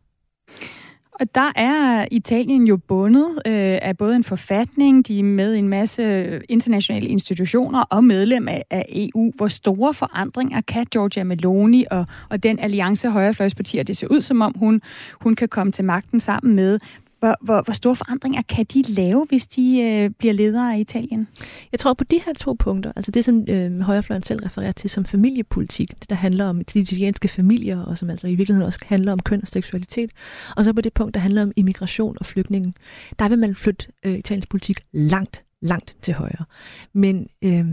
[1.20, 5.70] Og der er Italien jo bundet øh, af både en forfatning, de er med en
[5.70, 6.03] masse
[6.49, 9.32] internationale institutioner og medlem af, af EU.
[9.36, 14.41] Hvor store forandringer kan Giorgia Meloni og, og den alliance højrefløjspartier, det ser ud som
[14.41, 14.82] om hun,
[15.22, 16.80] hun kan komme til magten sammen med,
[17.20, 21.28] hvor, hvor, hvor store forandringer kan de lave, hvis de øh, bliver ledere af Italien?
[21.72, 24.89] Jeg tror på de her to punkter, altså det, som øh, højrefløjen selv refererer til
[24.89, 28.80] som familiepolitik, det der handler om de italienske familier, og som altså i virkeligheden også
[28.86, 30.11] handler om køn og seksualitet,
[30.55, 32.74] og så på det punkt, der handler om immigration og flygtningen,
[33.20, 36.45] der vil man flytte øh, Italiens politik langt langt til højre.
[36.93, 37.65] Men øh,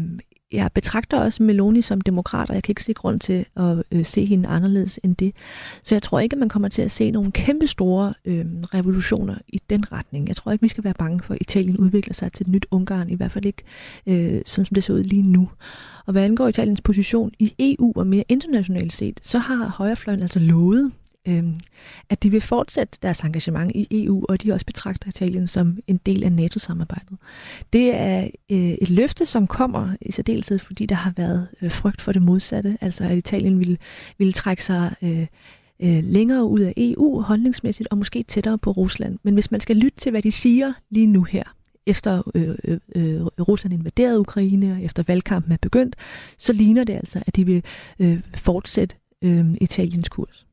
[0.57, 4.05] jeg betragter også Meloni som demokrat, og jeg kan ikke se grund til at øh,
[4.05, 5.35] se hende anderledes end det.
[5.83, 9.35] Så jeg tror ikke, at man kommer til at se nogle kæmpe store øh, revolutioner
[9.49, 10.29] i den retning.
[10.29, 12.67] Jeg tror ikke, vi skal være bange for, at Italien udvikler sig til et nyt
[12.71, 13.63] Ungarn, i hvert fald ikke
[14.07, 15.49] øh, som det ser ud lige nu.
[16.07, 20.39] Og hvad angår Italiens position i EU og mere internationalt set, så har højrefløjen altså
[20.39, 20.93] lovet
[21.27, 21.55] øhm,
[22.11, 26.01] at de vil fortsætte deres engagement i EU, og de også betragter Italien som en
[26.07, 27.19] del af NATO-samarbejdet.
[27.73, 32.03] Det er øh, et løfte, som kommer i særdeleshed, fordi der har været øh, frygt
[32.03, 33.77] for det modsatte, altså at Italien ville,
[34.19, 35.27] ville trække sig øh,
[35.81, 39.19] øh, længere ud af EU holdningsmæssigt, og måske tættere på Rusland.
[39.23, 41.43] Men hvis man skal lytte til, hvad de siger lige nu her,
[41.87, 45.97] efter øh, øh, øh, Rusland invaderede Ukraine, og efter valgkampen er begyndt,
[46.39, 47.63] så ligner det altså, at de vil
[47.99, 50.47] øh, fortsætte øh, Italiens kurs.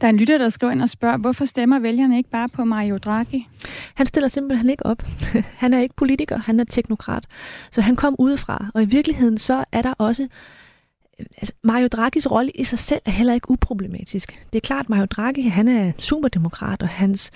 [0.00, 2.64] Der er en lytter, der skriver ind og spørger, hvorfor stemmer vælgerne ikke bare på
[2.64, 3.48] Mario Draghi?
[3.94, 5.02] Han stiller simpelthen ikke op.
[5.62, 7.26] han er ikke politiker, han er teknokrat.
[7.70, 12.30] Så han kom udefra, og i virkeligheden så er der også øh, altså, Mario Draghis
[12.30, 14.46] rolle i sig selv er heller ikke uproblematisk.
[14.52, 17.30] Det er klart, at Mario Draghi han er superdemokrat, og hans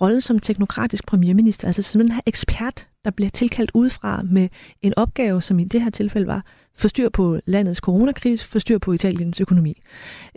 [0.00, 4.48] rolle som teknokratisk premierminister, altså som den her ekspert, der bliver tilkaldt udefra med
[4.82, 6.44] en opgave, som i det her tilfælde var
[6.76, 9.80] få styr på landets coronakrise, få styr på Italiens økonomi,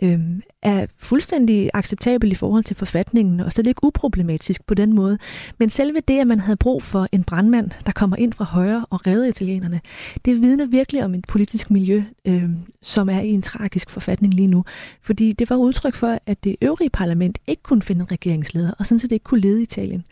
[0.02, 0.20] øh,
[0.62, 5.18] er fuldstændig acceptabel i forhold til forfatningen, og slet ikke uproblematisk på den måde.
[5.58, 8.86] Men selve det, at man havde brug for en brandmand, der kommer ind fra højre
[8.90, 9.80] og redder italienerne,
[10.24, 12.50] det vidner virkelig om et politisk miljø, øh,
[12.82, 14.64] som er i en tragisk forfatning lige nu.
[15.02, 18.86] Fordi det var udtryk for, at det øvrige parlament ikke kunne finde en regeringsleder, og
[18.86, 20.04] sådan set ikke kunne lede Italien.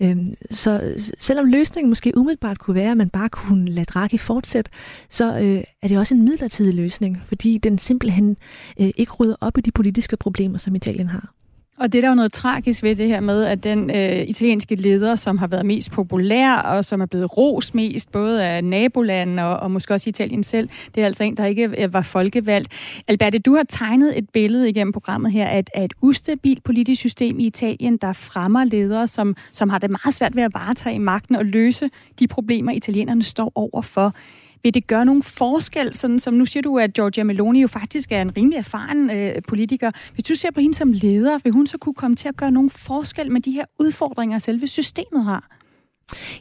[0.00, 0.16] Øh,
[0.50, 4.70] så selvom løsningen måske umiddelbart kunne være, at man bare kunne lade Draghi fortsætte,
[5.08, 8.36] så øh, Øh, er det også en midlertidig løsning, fordi den simpelthen
[8.80, 11.34] øh, ikke rydder op i de politiske problemer, som Italien har.
[11.78, 14.74] Og det er der jo noget tragisk ved det her med, at den øh, italienske
[14.74, 19.46] leder, som har været mest populær, og som er blevet ros mest, både af nabolandene
[19.46, 22.68] og, og måske også Italien selv, det er altså en, der ikke øh, var folkevalgt.
[23.08, 27.38] Alberte, du har tegnet et billede igennem programmet her af, af et ustabilt politisk system
[27.38, 31.36] i Italien, der fremmer ledere, som, som har det meget svært ved at varetage magten
[31.36, 34.14] og løse de problemer, italienerne står over for.
[34.62, 38.12] Vil det gøre nogen forskel, sådan som nu siger du, at Giorgia Meloni jo faktisk
[38.12, 39.90] er en rimelig erfaren øh, politiker.
[40.14, 42.50] Hvis du ser på hende som leder, vil hun så kunne komme til at gøre
[42.50, 45.61] nogen forskel med de her udfordringer, selve systemet har?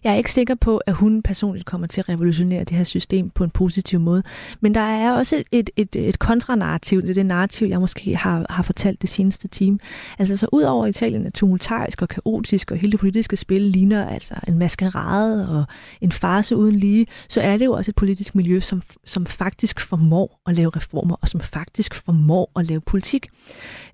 [0.03, 3.29] Jeg er ikke sikker på, at hun personligt kommer til at revolutionere det her system
[3.29, 4.23] på en positiv måde.
[4.59, 8.45] Men der er også et, et, et kontranarrativ, det er det narrativ, jeg måske har,
[8.49, 9.79] har fortalt det seneste time.
[10.19, 14.09] Altså så ud over Italien er tumultarisk og kaotisk, og hele det politiske spil ligner
[14.09, 15.65] altså en maskerade og
[16.01, 19.79] en farse uden lige, så er det jo også et politisk miljø, som, som faktisk
[19.79, 23.27] formår at lave reformer, og som faktisk formår at lave politik.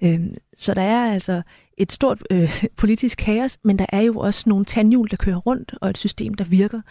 [0.01, 1.41] Øhm, så der er altså
[1.77, 5.75] et stort øh, politisk kaos, men der er jo også nogle tandhjul, der kører rundt,
[5.81, 6.81] og et system, der virker.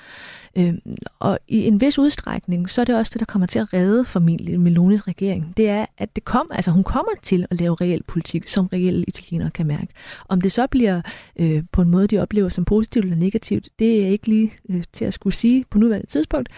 [0.57, 0.75] Øh,
[1.19, 4.05] og i en vis udstrækning, så er det også det, der kommer til at redde
[4.05, 5.57] familien Melonis regering.
[5.57, 9.05] Det er, at det kom, altså hun kommer til at lave reel politik, som reelle
[9.09, 9.89] italienere kan mærke.
[10.29, 11.03] Om det så bliver
[11.37, 14.85] øh, på en måde, de oplever som positivt eller negativt, det er ikke lige øh,
[14.93, 16.49] til at skulle sige på nuværende tidspunkt,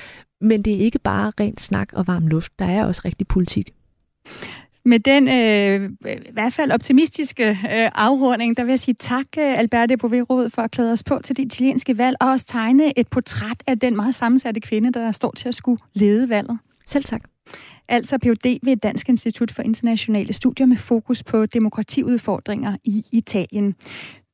[0.40, 2.52] men det er ikke bare rent snak og varm luft.
[2.59, 3.74] Der er også rigtig politik.
[4.89, 9.59] Med den øh, i hvert fald optimistiske øh, afrunding, der vil jeg sige tak, øh,
[9.59, 13.09] Alberte Boverud, for at klæde os på til det italienske valg, og også tegne et
[13.09, 16.59] portræt af den meget sammensatte kvinde, der står til at skulle lede valget.
[16.86, 17.22] Selv tak.
[17.89, 18.59] altså Ph.D.
[18.62, 23.74] ved Dansk Institut for Internationale Studier med fokus på demokratiudfordringer i Italien.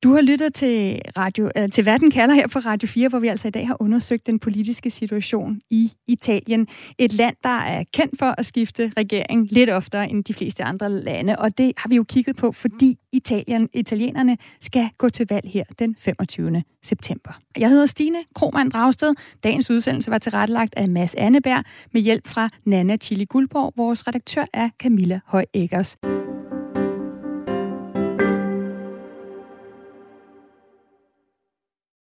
[0.05, 3.29] Du har lyttet til, radio, øh, til Verden kalder her på Radio 4, hvor vi
[3.29, 6.69] altså i dag har undersøgt den politiske situation i Italien.
[6.99, 10.91] Et land, der er kendt for at skifte regering lidt oftere end de fleste andre
[10.91, 11.39] lande.
[11.39, 15.65] Og det har vi jo kigget på, fordi Italien, italienerne skal gå til valg her
[15.79, 16.63] den 25.
[16.83, 17.41] september.
[17.59, 19.15] Jeg hedder Stine Kromand Dragsted.
[19.45, 23.73] Dagens udsendelse var tilrettelagt af Mads Anneberg med hjælp fra Nana Chili Guldborg.
[23.77, 25.97] Vores redaktør er Camilla Høj Eggers.